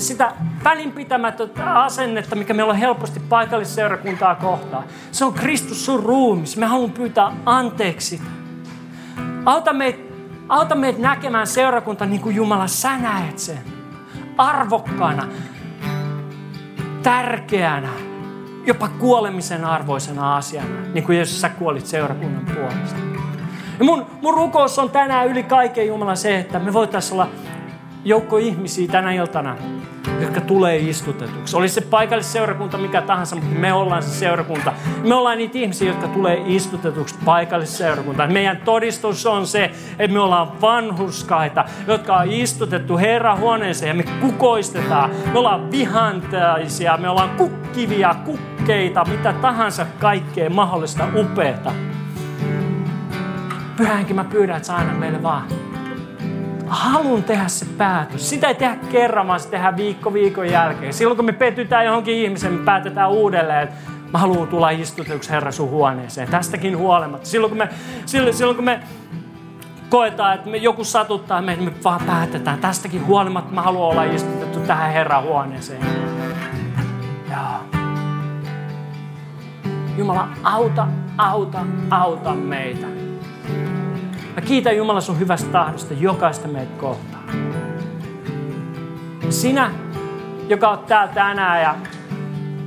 [0.00, 0.32] sitä
[0.64, 4.84] välinpitämätöntä asennetta, mikä meillä on helposti paikallisseurakuntaa kohtaan.
[5.12, 6.56] Se on Kristus sun ruumis.
[6.56, 8.20] Me haluamme pyytää anteeksi.
[9.44, 9.98] Auta meitä,
[10.48, 13.58] auta meitä näkemään seurakunta niin kuin Jumala sä näet sen.
[14.38, 15.28] Arvokkaana,
[17.02, 17.88] tärkeänä,
[18.66, 22.98] jopa kuolemisen arvoisena asiana, niin kuin Jeesus sä kuolit seurakunnan puolesta.
[23.78, 27.30] Ja mun, mun rukous on tänään yli kaiken Jumala se, että me voitaisiin olla
[28.04, 29.56] joukko ihmisiä tänä iltana,
[30.20, 31.56] jotka tulee istutetuksi.
[31.56, 34.72] Olisi se paikallisseurakunta mikä tahansa, mutta me ollaan se seurakunta.
[35.04, 38.32] Me ollaan niitä ihmisiä, jotka tulee istutetuksi paikallisseurakuntaan.
[38.32, 44.04] Meidän todistus on se, että me ollaan vanhuskaita, jotka on istutettu Herran huoneeseen ja me
[44.20, 45.10] kukoistetaan.
[45.32, 51.72] Me ollaan vihantaisia, me ollaan kukkivia, kukkeita, mitä tahansa kaikkea mahdollista upeata.
[53.76, 55.44] Pyhänkin mä pyydän, että sä aina meille vaan
[56.74, 58.30] haluan tehdä se päätös.
[58.30, 60.94] Sitä ei tehdä kerran, vaan se tehdään viikko viikon jälkeen.
[60.94, 63.74] Silloin kun me petytään johonkin ihmiseen, me päätetään uudelleen, että
[64.12, 66.28] mä haluan tulla istutetuksi Herra sun huoneeseen.
[66.28, 67.28] Tästäkin huolimatta.
[67.28, 67.68] Silloin kun me,
[68.06, 68.80] silloin, silloin kun me
[69.88, 72.58] koetaan, että me joku satuttaa meitä, me vaan päätetään.
[72.58, 75.82] Tästäkin huolimatta mä haluan olla istutettu tähän Herran huoneeseen.
[77.30, 77.82] Joo.
[79.98, 81.58] Jumala, auta, auta,
[81.90, 83.01] auta meitä.
[84.34, 87.24] Mä kiitän Jumala sun hyvästä tahdosta jokaista meitä kohtaan.
[89.30, 89.70] Sinä,
[90.48, 91.74] joka on täällä tänään ja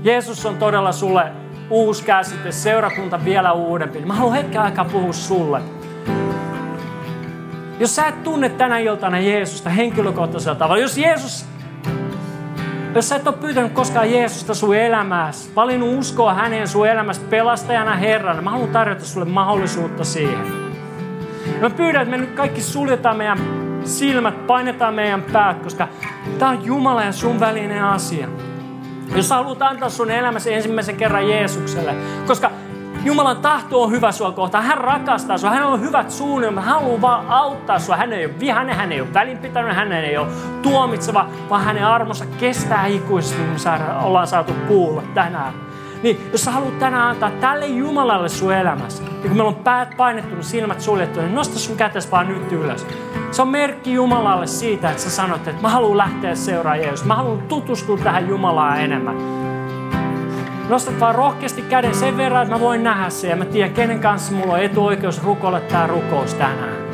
[0.04, 1.32] Jeesus on todella sulle
[1.70, 4.06] uusi käsite, seurakunta vielä uudempi.
[4.06, 5.62] Mä haluan hetken aikaa puhua sulle.
[7.80, 11.46] Jos sä et tunne tänä iltana Jeesusta henkilökohtaisella tavalla, jos Jeesus
[12.96, 17.96] jos sä et ole pyytänyt koskaan Jeesusta sun elämääsi, valinnut uskoa häneen sun elämässä pelastajana
[17.96, 20.65] Herrana, mä haluan tarjota sulle mahdollisuutta siihen.
[21.62, 23.40] Mä pyydän, että me nyt kaikki suljetaan meidän
[23.84, 25.88] silmät, painetaan meidän päät, koska
[26.40, 28.28] tämä on Jumala ja sun välinen asia.
[29.16, 31.96] Jos haluat antaa sun elämäsi ensimmäisen kerran Jeesukselle,
[32.28, 32.52] koska
[33.06, 34.64] Jumalan tahto on hyvä sua kohtaan.
[34.64, 35.50] Hän rakastaa sua.
[35.50, 36.66] Hänellä on hyvät suunnitelmat.
[36.66, 37.96] Hän haluaa vaan auttaa sua.
[37.96, 40.28] Hän ei ole vihainen, hän ei ole välinpitänyt, hän ei ole
[40.62, 45.54] tuomitseva, vaan hänen armonsa kestää ikuisesti, niin me ollaan saatu kuulla tänään.
[46.06, 49.98] Niin jos sä haluat tänään antaa tälle Jumalalle sun elämässä, niin kun meillä on päät
[49.98, 52.88] painettu, silmät suljettu, niin nosta sun kätes vaan nyt ylös.
[53.32, 57.06] Se on merkki Jumalalle siitä, että sä sanot, että mä haluan lähteä seuraamaan Jeesus.
[57.06, 59.16] Mä haluan tutustua tähän Jumalaan enemmän.
[60.70, 64.00] Nostat vaan rohkeasti käden sen verran, että mä voin nähdä sen ja mä tiedän, kenen
[64.00, 66.85] kanssa mulla on etuoikeus rukoilla tämä rukous tänään.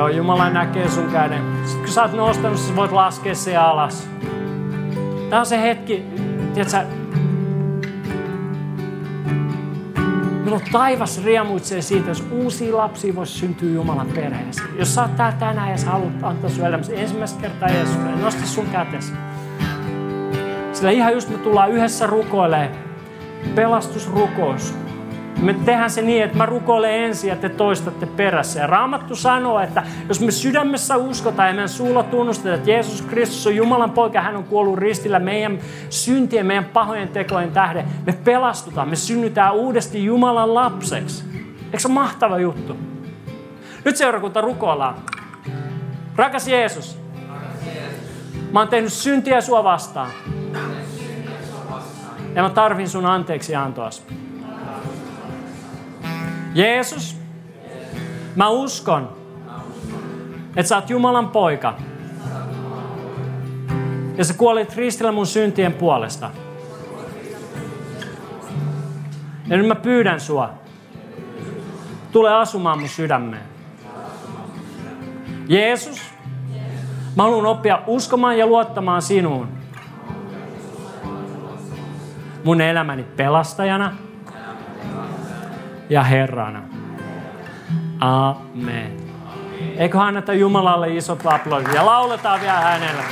[0.00, 1.42] Joo, Jumala näkee sun käden.
[1.64, 4.08] Sitten kun sä oot nostanut, sä voit laskea se alas.
[5.30, 6.04] Tämä on se hetki,
[6.54, 6.78] tiedätkö,
[10.44, 14.68] Milloin taivas riemuitsee siitä, jos uusia lapsia voisi syntyä Jumalan perheeseen.
[14.78, 18.46] Jos sä oot tänään ja sä haluat antaa sun elämässä ensimmäistä kertaa Jeesukselle, niin nosta
[18.46, 19.12] sun kätesi.
[20.72, 22.70] Sillä ihan just me tullaan yhdessä rukoilemaan
[23.54, 24.74] pelastusrukous.
[25.40, 28.60] Me tehdään se niin, että mä rukoilen ensin ja te toistatte perässä.
[28.60, 33.46] Ja Raamattu sanoo, että jos me sydämessä uskotaan ja meidän suulla tunnustetaan, että Jeesus Kristus
[33.46, 35.58] on Jumalan poika, hän on kuollut ristillä meidän
[35.90, 41.24] syntien, meidän pahojen tekojen tähden, me pelastutaan, me synnytään uudesti Jumalan lapseksi.
[41.64, 42.76] Eikö se ole mahtava juttu?
[43.84, 44.94] Nyt seurakunta rukoillaan.
[46.16, 46.98] Rakas Jeesus,
[48.52, 50.10] mä oon tehnyt syntiä sua vastaan.
[52.34, 54.06] Ja mä tarvin sun anteeksi antoas.
[56.54, 57.16] Jeesus,
[58.36, 59.16] mä uskon,
[60.56, 61.74] että sä oot Jumalan poika.
[64.16, 66.30] Ja sä kuolit ristillä mun syntien puolesta.
[69.46, 70.50] Ja nyt mä pyydän sua,
[72.12, 73.42] tule asumaan mun sydämeen.
[75.48, 76.00] Jeesus,
[77.16, 79.48] mä haluan oppia uskomaan ja luottamaan sinuun.
[82.44, 83.96] Mun elämäni pelastajana
[85.90, 86.62] ja Herrana.
[88.00, 88.96] Amen.
[89.76, 93.02] Eikö anneta Jumalalle isot aplodit ja lauletaan vielä hänelle.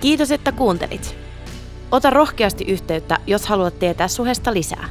[0.00, 1.16] Kiitos, että kuuntelit.
[1.90, 4.88] Ota rohkeasti yhteyttä, jos haluat tietää suhesta lisää.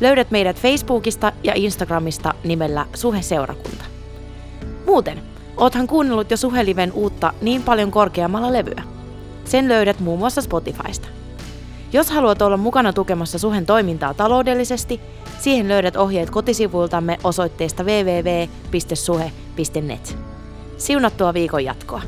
[0.00, 3.84] Löydät meidät Facebookista ja Instagramista nimellä Suhe-seurakunta.
[4.86, 5.22] Muuten,
[5.56, 8.82] oothan kuunnellut jo Suheliven uutta niin paljon korkeammalla levyä.
[9.44, 11.15] Sen löydät muun muassa Spotifysta.
[11.96, 15.00] Jos haluat olla mukana tukemassa Suhen toimintaa taloudellisesti,
[15.38, 19.28] siihen löydät ohjeet kotisivuiltamme osoitteesta www.suhe.net.
[20.76, 22.02] Siunattua viikon jatkoa!